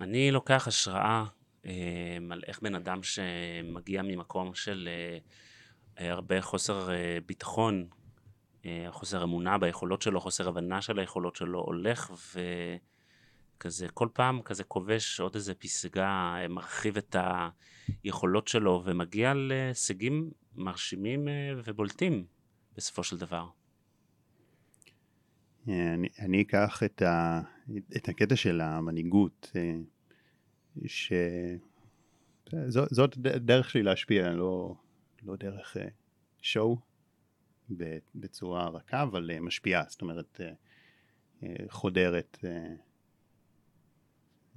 אני 0.00 0.30
לוקח 0.30 0.68
השראה 0.68 1.24
אמ, 1.64 2.32
על 2.32 2.42
איך 2.46 2.62
בן 2.62 2.74
אדם 2.74 3.02
שמגיע 3.02 4.02
ממקום 4.02 4.54
של 4.54 4.88
אה, 5.98 6.12
הרבה 6.12 6.42
חוסר 6.42 6.90
אה, 6.90 7.18
ביטחון 7.26 7.86
אה, 8.66 8.86
חוסר 8.90 9.24
אמונה 9.24 9.58
ביכולות 9.58 10.02
שלו, 10.02 10.20
חוסר 10.20 10.48
הבנה 10.48 10.82
של 10.82 10.98
היכולות 10.98 11.36
שלו, 11.36 11.60
הולך 11.60 12.10
וכזה 13.56 13.88
כל 13.88 14.08
פעם 14.12 14.42
כזה 14.42 14.64
כובש 14.64 15.20
עוד 15.20 15.34
איזה 15.34 15.54
פסגה, 15.54 16.36
אה, 16.42 16.48
מרחיב 16.48 16.96
את 16.96 17.16
היכולות 18.04 18.48
שלו 18.48 18.82
ומגיע 18.84 19.34
להישגים 19.34 20.30
מרשימים 20.56 21.28
אה, 21.28 21.52
ובולטים 21.64 22.24
בסופו 22.76 23.04
של 23.04 23.18
דבר. 23.18 23.46
אני, 25.68 26.08
אני 26.18 26.42
אקח 26.42 26.82
את, 26.82 27.02
ה, 27.02 27.40
את 27.96 28.08
הקטע 28.08 28.36
של 28.36 28.60
המנהיגות, 28.60 29.52
שזאת 30.86 31.58
דרך 33.18 33.70
שלי 33.70 33.82
להשפיע, 33.82 34.30
לא, 34.30 34.74
לא 35.22 35.36
דרך 35.36 35.76
שואו, 36.42 36.89
בצורה 38.14 38.68
רכה, 38.68 39.02
אבל 39.02 39.30
אה, 39.30 39.40
משפיעה, 39.40 39.82
זאת 39.88 40.02
אומרת, 40.02 40.40
אה, 40.40 40.52
אה, 41.42 41.54
חודרת. 41.68 42.38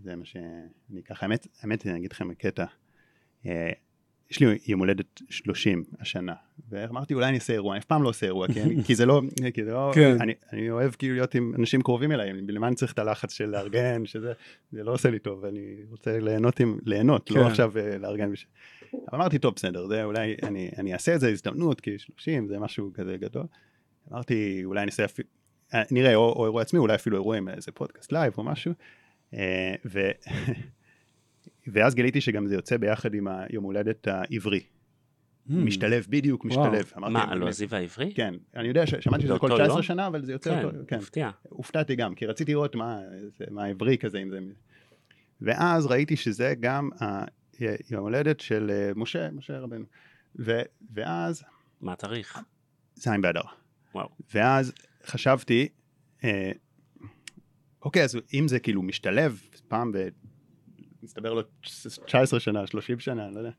זה 0.04 0.16
מה 0.16 0.26
שאני 0.26 1.04
ככה, 1.06 1.26
האמת, 1.26 1.48
האמת, 1.62 1.88
אני 1.88 1.98
אגיד 1.98 2.12
לכם 2.12 2.34
קטע. 2.34 2.66
יש 4.32 4.40
לי 4.40 4.58
יום 4.68 4.80
הולדת 4.80 5.22
30 5.30 5.84
השנה, 6.00 6.34
ואמרתי 6.70 7.14
אולי 7.14 7.28
אני 7.28 7.36
אעשה 7.36 7.54
אירוע, 7.54 7.74
אני 7.74 7.80
אף 7.80 7.86
פעם 7.86 8.04
לא 8.04 8.10
עושה 8.10 8.26
אירוע, 8.26 8.48
כי, 8.48 8.62
אני, 8.62 8.84
כי 8.84 8.96
זה 8.96 9.06
לא, 9.06 9.22
כי 9.54 9.64
זה 9.64 9.72
לא, 9.72 9.92
כן. 9.96 10.22
אני, 10.22 10.34
אני 10.54 10.70
אוהב 10.70 10.92
כאילו 10.92 11.16
להיות 11.16 11.36
עם 11.36 11.54
אנשים 11.60 11.82
קרובים 11.82 12.12
אליי, 12.12 12.34
למה 12.48 12.68
אני 12.68 12.76
צריך 12.76 12.94
את 12.94 13.00
הלחץ 13.00 13.34
של 13.34 13.46
לארגן, 13.46 14.06
שזה, 14.06 14.34
זה 14.72 14.84
לא 14.84 14.92
עושה 14.92 15.10
לי 15.10 15.20
טוב, 15.20 15.46
אני 15.46 15.76
רוצה 15.90 16.20
ליהנות 16.20 16.60
עם, 16.60 16.80
ליהנות, 16.86 17.32
לא 17.32 17.36
כן. 17.36 17.42
לא 17.42 17.48
עכשיו 17.48 17.72
לארגן. 18.00 18.32
בש... 18.32 18.48
אמרתי 19.14 19.40
טוב 19.40 19.54
בסדר 19.56 19.88
זה 19.88 20.04
אולי 20.04 20.36
אני, 20.44 20.70
אני 20.78 20.94
אעשה 20.94 21.16
את 21.16 21.20
זה 21.20 21.30
הזדמנות 21.30 21.82
כי 21.82 22.00
30 22.00 22.48
זה 22.48 22.60
משהו 22.60 22.92
כזה 22.94 23.18
גדול. 23.18 23.46
אמרתי 24.12 24.62
אולי 24.66 24.82
אני 24.82 24.92
אעשה 24.92 25.06
אפילו 25.06 25.28
נראה 25.92 26.16
או, 26.16 26.34
או 26.34 26.46
אירוע 26.46 26.62
עצמי 26.62 26.80
אולי 26.80 26.96
אפילו 26.96 27.18
אירוע 27.18 27.38
עם 27.38 27.50
איזה 27.50 27.72
פודקאסט 27.72 28.12
live 28.12 28.34
או 28.38 28.44
משהו. 28.44 28.74
אה, 29.34 29.76
ו... 29.86 30.00
ואז 31.74 31.96
גיליתי 31.96 32.22
שגם 32.22 32.48
זה 32.48 32.56
יוצא 32.56 32.78
ביחד 32.78 33.14
עם 33.14 33.28
היום 33.28 33.64
הולדת 33.64 34.08
העברי. 34.08 34.60
Mm. 34.60 35.54
משתלב 35.54 36.06
בדיוק 36.10 36.46
משתלב. 36.46 36.92
מה 36.96 37.24
הלועזי 37.24 37.66
העברי? 37.72 38.14
כן 38.16 38.34
אני 38.56 38.68
יודע 38.68 38.88
שמעתי 38.88 39.24
שזה 39.24 39.40
כל 39.40 39.48
19 39.48 39.76
לא? 39.76 39.82
שנה 39.82 40.08
אבל 40.08 40.26
זה 40.26 40.32
יוצא 40.32 40.50
כן, 40.50 40.66
אותו, 40.66 40.78
כן, 40.88 40.98
מפתיע. 40.98 41.30
הופתעתי 41.50 41.96
גם 41.96 42.16
כי 42.16 42.26
רציתי 42.26 42.52
לראות 42.52 42.76
מה, 42.76 43.00
מה 43.52 43.64
העברי 43.64 43.98
כזה 43.98 44.18
אם 44.18 44.30
זה 44.30 44.40
ואז 45.42 45.86
ראיתי 45.86 46.16
שזה 46.16 46.54
גם 46.60 46.90
יום 47.90 48.02
הולדת 48.02 48.40
של 48.40 48.72
אה, 48.72 48.92
משה, 48.96 49.32
משה 49.32 49.60
רבנו. 49.60 49.86
ו, 50.40 50.62
ואז, 50.94 51.44
מה 51.82 51.94
התאריך? 51.94 52.40
ז' 52.96 53.10
באדר. 53.22 53.42
וואו. 53.96 54.10
ואז 54.34 54.74
חשבתי, 55.06 55.68
אה, 56.24 56.52
אוקיי, 57.82 58.04
אז 58.04 58.18
אם 58.34 58.48
זה 58.48 58.60
כאילו 58.60 58.82
משתלב 58.82 59.42
פעם 59.68 59.92
ב... 59.92 60.08
מסתבר 61.04 61.34
לו 61.34 61.42
19 62.06 62.40
שנה, 62.40 62.68
30 62.68 63.00
שנה, 63.00 63.30
לא 63.30 63.40
יודע. 63.40 63.52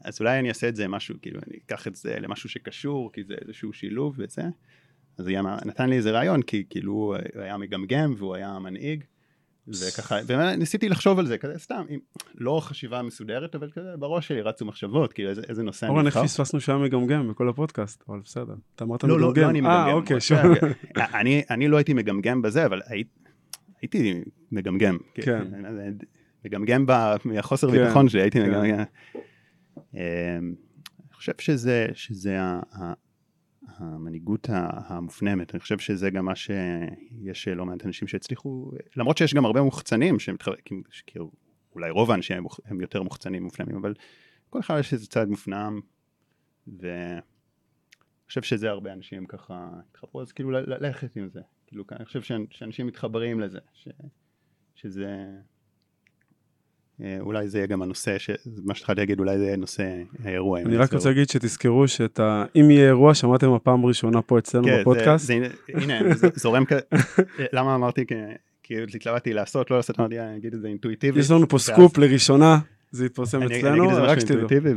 אז 0.00 0.20
אולי 0.20 0.38
אני 0.38 0.48
אעשה 0.48 0.68
את 0.68 0.76
זה 0.76 0.88
משהו, 0.88 1.14
כאילו, 1.22 1.40
אני 1.46 1.58
אקח 1.66 1.86
את 1.86 1.96
זה 1.96 2.20
למשהו 2.20 2.48
שקשור, 2.48 3.12
כי 3.12 3.24
זה 3.24 3.34
איזשהו 3.42 3.72
שילוב 3.72 4.14
וזה. 4.18 4.42
אז 5.18 5.26
היה, 5.26 5.42
נתן 5.42 5.90
לי 5.90 5.96
איזה 5.96 6.10
רעיון, 6.10 6.42
כי 6.42 6.64
כאילו 6.70 6.92
הוא 6.92 7.42
היה 7.42 7.56
מגמגם 7.56 8.14
והוא 8.16 8.34
היה 8.34 8.58
מנהיג. 8.58 9.04
וככה, 9.68 10.16
וניסיתי 10.26 10.88
לחשוב 10.88 11.18
על 11.18 11.26
זה, 11.26 11.38
כזה 11.38 11.58
סתם, 11.58 11.84
עם, 11.88 11.98
לא 12.34 12.60
חשיבה 12.64 13.02
מסודרת, 13.02 13.54
אבל 13.54 13.70
כזה 13.70 13.96
בראש 13.98 14.28
שלי 14.28 14.42
רצו 14.42 14.64
מחשבות, 14.64 15.12
כאילו 15.12 15.30
איזה, 15.30 15.42
איזה 15.48 15.62
נושא 15.62 15.88
אורן, 15.88 16.06
איך 16.06 16.18
פספסנו 16.18 16.60
שהיה 16.60 16.78
מגמגם 16.78 17.28
בכל 17.28 17.48
הפודקאסט, 17.48 18.04
אבל 18.08 18.20
בסדר. 18.24 18.54
אתה 18.74 18.84
אמרת 18.84 19.04
לא, 19.04 19.08
מגמגם. 19.16 19.34
לא, 19.36 19.42
לא 19.42 19.50
אני 19.50 19.60
מגמגם. 19.60 19.86
אה, 19.88 19.92
אוקיי, 19.92 20.20
שוב. 20.20 20.38
אני, 20.96 21.42
אני 21.50 21.68
לא 21.68 21.76
הייתי 21.76 21.94
מגמגם 21.94 22.42
בזה, 22.42 22.66
אבל 22.66 22.80
הי, 22.86 23.04
הייתי 23.82 24.22
מגמגם. 24.52 24.98
כן. 25.14 25.44
מגמגם 26.44 26.86
ב- 26.86 27.16
מהחוסר 27.24 27.70
כן, 27.70 27.84
ביטחון 27.84 28.08
שלי, 28.08 28.20
הייתי 28.20 28.38
כן. 28.38 28.50
מגמגם. 28.50 28.84
אמ, 29.94 30.00
אני 30.00 31.14
חושב 31.14 31.32
שזה, 31.38 31.86
שזה 31.94 32.38
המנהיגות 33.78 34.48
המופנמת, 34.50 35.54
אני 35.54 35.60
חושב 35.60 35.78
שזה 35.78 36.10
גם 36.10 36.24
מה 36.24 36.32
שיש 36.36 37.48
לא 37.48 37.66
מעט 37.66 37.86
אנשים 37.86 38.08
שהצליחו, 38.08 38.70
למרות 38.96 39.18
שיש 39.18 39.34
גם 39.34 39.44
הרבה 39.44 39.62
מוחצנים, 39.62 40.18
שמתחלקים, 40.18 40.82
אולי 41.74 41.90
רוב 41.90 42.10
האנשים 42.10 42.44
הם 42.64 42.80
יותר 42.80 43.02
מוחצנים 43.02 43.42
מופנמים, 43.42 43.76
אבל 43.76 43.94
כל 44.50 44.60
אחד 44.60 44.76
יש 44.80 44.92
איזה 44.92 45.06
צד 45.06 45.28
מופנם, 45.28 45.80
ואני 46.66 47.20
חושב 48.26 48.42
שזה 48.42 48.70
הרבה 48.70 48.92
אנשים 48.92 49.26
ככה 49.26 49.70
התחברו, 49.90 50.22
אז 50.22 50.32
כאילו 50.32 50.50
ללכת 50.50 51.16
עם 51.16 51.28
זה, 51.28 51.40
כאילו 51.66 51.84
אני 51.92 52.04
חושב 52.04 52.20
שאנ- 52.20 52.46
שאנשים 52.50 52.86
מתחברים 52.86 53.40
לזה, 53.40 53.58
ש, 53.72 53.88
שזה... 54.74 55.26
אה, 57.02 57.16
אולי 57.20 57.48
זה 57.48 57.58
יהיה 57.58 57.66
גם 57.66 57.82
הנושא, 57.82 58.18
ש... 58.18 58.30
מה 58.64 58.74
שהתחלתי 58.74 59.00
להגיד, 59.00 59.18
אולי 59.18 59.38
זה 59.38 59.44
יהיה 59.44 59.56
נושא 59.56 59.92
האירוע. 60.24 60.60
אני 60.60 60.76
רק. 60.76 60.92
רוצה 60.94 61.08
להגיד 61.08 61.28
שתזכרו 61.28 61.88
שאת 61.88 62.20
ה... 62.20 62.44
אם 62.56 62.70
יהיה 62.70 62.86
אירוע, 62.86 63.14
שמעתם 63.14 63.52
הפעם 63.52 63.84
הראשונה 63.84 64.22
פה 64.22 64.38
אצלנו 64.38 64.64
כן, 64.66 64.80
בפודקאסט. 64.80 65.26
זה, 65.26 65.34
זה, 65.40 65.82
הנה, 65.82 66.14
זה 66.14 66.28
זורם 66.34 66.64
כזה, 66.64 66.80
למה 67.52 67.74
אמרתי, 67.74 68.06
כי- 68.06 68.14
כי 68.62 68.74
התלבטתי 68.96 69.32
לעשות, 69.32 69.70
לא 69.70 69.76
לעשות, 69.76 70.00
אמרתי, 70.00 70.20
אני 70.20 70.36
אגיד 70.36 70.54
את 70.54 70.60
זה 70.60 70.68
אינטואיטיבי. 70.68 71.20
יש 71.20 71.30
לנו 71.30 71.48
פה 71.48 71.54
ואז 71.54 71.62
סקופ 71.62 71.98
לראשונה, 71.98 72.58
זה 72.90 73.06
יתפרסם 73.06 73.42
אני- 73.42 73.46
אני 73.46 73.58
אצלנו, 73.58 73.76
אגיד 73.84 73.90
את 73.90 73.94
זה 73.96 74.02
רק 74.02 74.16
משהו 74.16 74.20
שתדעו. 74.28 74.40
אינטואיטיבי, 74.40 74.74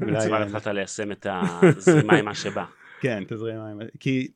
ואולי... 0.00 0.28
מה 0.30 0.38
החלטת 0.38 0.66
ליישם 0.66 1.12
את 1.12 1.26
הזרימה 1.30 2.16
עם 2.16 2.24
מה 2.24 2.34
שבא? 2.34 2.64
כן, 3.02 3.22
תזרים 3.28 3.56
מים. 3.60 3.88
כי, 4.00 4.28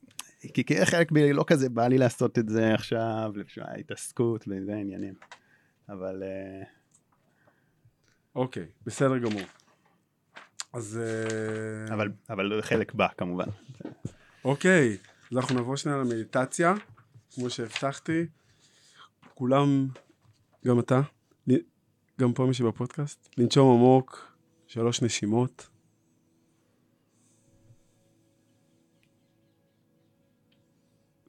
כי, 0.55 0.65
כי 0.65 0.87
חלק 0.87 1.13
בי 1.13 1.33
לא 1.33 1.45
כזה 1.47 1.69
בא 1.69 1.87
לי 1.89 1.99
לעשות 1.99 2.39
את 2.39 2.49
זה 2.49 2.75
עכשיו, 2.75 3.33
לשמוע 3.35 3.67
התעסקות 3.79 4.45
וזה 4.49 4.73
עניינים. 4.77 5.15
אבל 5.89 6.23
אה, 6.23 6.65
אוקיי, 8.35 8.67
בסדר 8.87 9.19
גמור. 9.19 9.43
אז... 10.73 11.01
אה, 11.03 11.95
אבל, 11.95 12.13
אבל 12.31 12.63
חלק 12.63 12.95
בא 12.95 13.09
כמובן. 13.19 13.45
אוקיי, 14.45 14.97
אז 15.31 15.37
אנחנו 15.37 15.55
נעבור 15.55 15.77
שנייה 15.77 15.99
למדיטציה, 15.99 16.75
כמו 17.35 17.51
שהבטחתי. 17.51 18.27
כולם, 19.35 19.89
גם 20.67 20.81
אתה, 20.81 21.01
גם 22.21 22.33
פה 22.33 22.47
מי 22.47 22.55
שבפודקאסט, 22.55 23.29
לנשום 23.39 23.79
עמוק, 23.79 24.37
שלוש 24.67 25.03
נשימות. 25.03 25.69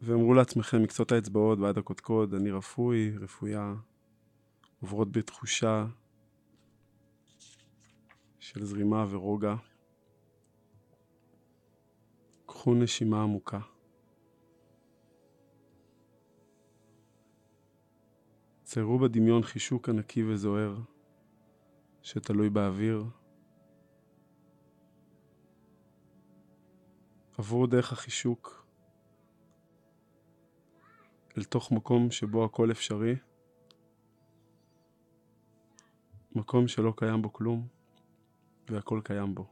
ואמרו 0.02 0.34
לעצמכם 0.34 0.84
מקצות 0.84 1.12
האצבעות 1.12 1.60
ועד 1.60 1.78
הקודקוד, 1.78 2.34
אני 2.34 2.52
רפוי, 2.52 3.14
רפויה, 3.22 3.74
עוברות 4.82 5.12
בתחושה 5.12 5.86
של 8.44 8.66
זרימה 8.66 9.06
ורוגע. 9.10 9.56
קחו 12.46 12.74
נשימה 12.74 13.24
עמוקה. 13.24 13.60
ציירו 18.64 19.00
בדמיון 19.00 19.44
חישוק 19.44 19.90
ענקי 19.90 20.24
וזוהר 20.24 20.76
שתלוי 22.02 22.50
באוויר. 22.50 23.06
עברו 27.38 27.68
דרך 27.68 27.92
החישוק 27.92 28.68
אל 31.38 31.44
תוך 31.44 31.72
מקום 31.72 32.12
שבו 32.12 32.46
הכל 32.46 32.72
אפשרי, 32.72 33.16
מקום 36.36 36.68
שלא 36.68 36.94
קיים 36.98 37.22
בו 37.22 37.34
כלום 37.34 37.83
והכל 38.70 39.02
קיים 39.04 39.36
בו. 39.36 39.46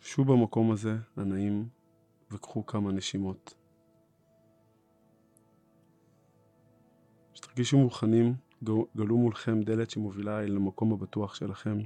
שו 0.00 0.24
במקום 0.24 0.72
הזה, 0.72 0.96
הנעים, 1.16 1.68
וקחו 2.30 2.66
כמה 2.66 2.92
נשימות. 2.92 3.54
כשתרגישו 7.32 7.78
מוכנים, 7.78 8.34
גלו- 8.64 9.16
מולכם 9.16 9.62
דלת 9.62 9.90
שמובילה 9.90 10.40
אל 10.40 10.56
המקום 10.56 10.92
הבטוח 10.92 11.34
שלכם. 11.34 11.78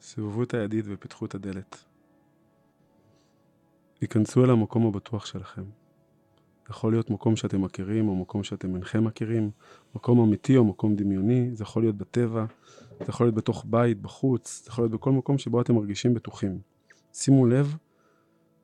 סובבו 0.00 0.42
את 0.42 0.54
הידית 0.54 0.84
ופתחו 0.88 1.26
את 1.26 1.34
הדלת. 1.34 1.84
היכנסו 4.00 4.44
אל 4.44 4.50
המקום 4.50 4.86
הבטוח 4.86 5.26
שלכם. 5.26 5.64
יכול 6.70 6.92
להיות 6.92 7.10
מקום 7.10 7.36
שאתם 7.36 7.62
מכירים, 7.62 8.08
או 8.08 8.16
מקום 8.16 8.44
שאתם 8.44 8.74
אינכם 8.74 9.04
מכירים, 9.04 9.50
מקום 9.94 10.20
אמיתי 10.20 10.56
או 10.56 10.64
מקום 10.64 10.96
דמיוני, 10.96 11.50
זה 11.54 11.62
יכול 11.62 11.82
להיות 11.82 11.96
בטבע, 11.96 12.44
זה 13.04 13.10
יכול 13.10 13.26
להיות 13.26 13.34
בתוך 13.34 13.64
בית, 13.68 14.02
בחוץ, 14.02 14.62
זה 14.64 14.70
יכול 14.70 14.84
להיות 14.84 14.92
בכל 14.92 15.12
מקום 15.12 15.38
שבו 15.38 15.60
אתם 15.60 15.74
מרגישים 15.74 16.14
בטוחים. 16.14 16.60
שימו 17.12 17.46
לב 17.46 17.76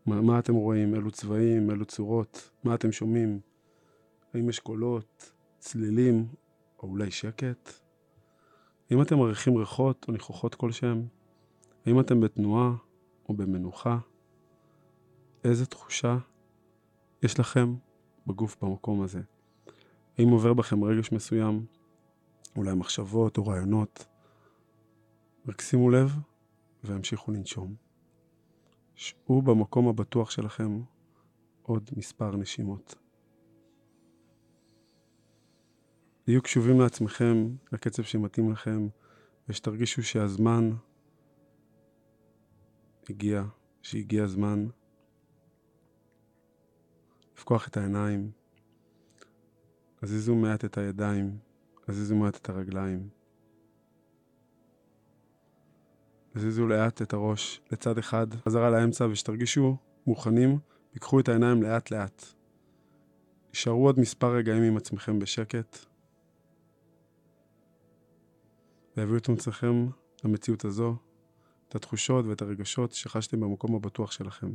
מה, 0.07 0.20
מה 0.20 0.39
אתם 0.39 0.55
רואים, 0.55 0.95
אילו 0.95 1.11
צבעים, 1.11 1.70
אילו 1.70 1.84
צורות, 1.84 2.51
מה 2.64 2.74
אתם 2.74 2.93
שומעים, 2.93 3.41
האם 4.34 4.49
יש 4.49 4.59
קולות, 4.59 5.32
צלילים, 5.59 6.28
או 6.82 6.89
אולי 6.89 7.11
שקט? 7.11 7.72
האם 8.91 9.03
אתם 9.03 9.18
מריחים 9.18 9.57
ריחות 9.57 10.05
או 10.09 10.12
ניחוחות 10.12 10.55
כלשהם? 10.55 11.07
האם 11.86 12.01
אתם 12.01 12.20
בתנועה 12.20 12.72
או 13.28 13.34
במנוחה? 13.34 13.99
איזה 15.45 15.66
תחושה 15.66 16.18
יש 17.22 17.41
לכם 17.41 17.74
בגוף 18.26 18.57
במקום 18.62 19.03
הזה? 19.03 19.20
האם 20.18 20.28
עובר 20.28 20.55
בכם 20.55 20.84
רגש 20.84 21.12
מסוים? 21.12 21.66
אולי 22.57 22.74
מחשבות 22.74 23.39
או 23.39 23.47
רעיונות? 23.47 24.07
רק 25.49 25.61
שימו 25.61 25.90
לב 25.90 26.12
והמשיכו 26.84 27.32
לנשום. 27.32 27.74
שאו 28.94 29.42
במקום 29.42 29.88
הבטוח 29.88 30.30
שלכם 30.30 30.80
עוד 31.62 31.90
מספר 31.96 32.36
נשימות. 32.36 32.94
תהיו 36.24 36.42
קשובים 36.42 36.80
לעצמכם, 36.80 37.49
לקצב 37.72 38.03
שמתאים 38.03 38.53
לכם, 38.53 38.88
ושתרגישו 39.49 40.03
שהזמן 40.03 40.70
הגיע, 43.11 43.44
שהגיע 43.82 44.24
הזמן 44.24 44.66
לפקוח 47.36 47.68
את 47.68 47.76
העיניים, 47.76 48.30
הזיזו 50.03 50.34
מעט 50.34 50.64
את 50.64 50.78
הידיים, 50.78 51.38
הזיזו 51.88 52.16
מעט 52.16 52.36
את 52.36 52.49
הרגליים. 52.49 53.17
הזיזו 56.39 56.66
לאט 56.66 57.03
את 57.03 57.12
הראש 57.12 57.61
לצד 57.72 57.99
אחד, 57.99 58.26
חזרה 58.34 58.70
לאמצע, 58.70 59.07
ושתרגישו 59.11 59.76
מוכנים, 60.07 60.59
פיקחו 60.93 61.20
את 61.20 61.28
העיניים 61.28 61.62
לאט 61.62 61.91
לאט. 61.91 62.24
יישארו 63.49 63.86
עוד 63.86 64.01
מספר 64.01 64.34
רגעים 64.34 64.62
עם 64.62 64.76
עצמכם 64.76 65.18
בשקט, 65.18 65.78
והביאו 68.97 69.16
את 69.16 69.28
עצמכם 69.28 69.86
למציאות 70.24 70.64
הזו, 70.64 70.97
את 71.68 71.74
התחושות 71.74 72.24
ואת 72.26 72.43
הרגשות 72.43 72.93
שחשתם 72.93 73.41
במקום 73.41 73.74
הבטוח 73.74 74.11
שלכם. 74.11 74.51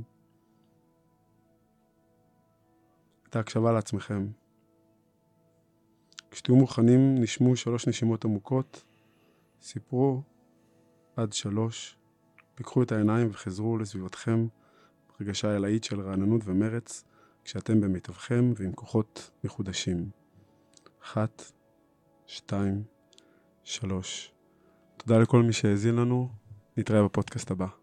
את 3.29 3.35
ההקשבה 3.35 3.71
לעצמכם. 3.71 4.27
כשתהיו 6.31 6.55
מוכנים, 6.55 7.15
נשמו 7.15 7.55
שלוש 7.55 7.87
נשימות 7.87 8.25
עמוקות, 8.25 8.83
סיפרו 9.61 10.21
עד 11.15 11.33
שלוש, 11.33 11.97
פיקחו 12.55 12.83
את 12.83 12.91
העיניים 12.91 13.27
וחזרו 13.31 13.77
לסביבתכם 13.77 14.47
ברגשה 15.19 15.55
אלאית 15.55 15.83
של 15.83 16.01
רעננות 16.01 16.41
ומרץ, 16.45 17.03
כשאתם 17.43 17.81
במיטבכם 17.81 18.53
ועם 18.55 18.73
כוחות 18.73 19.31
מחודשים. 19.43 20.09
אחת, 21.03 21.51
שתיים, 22.25 22.83
שלוש. 23.63 24.33
תודה 24.97 25.19
לכל 25.19 25.41
מי 25.43 25.53
שהאזין 25.53 25.95
לנו, 25.95 26.29
נתראה 26.77 27.03
בפודקאסט 27.03 27.51
הבא. 27.51 27.82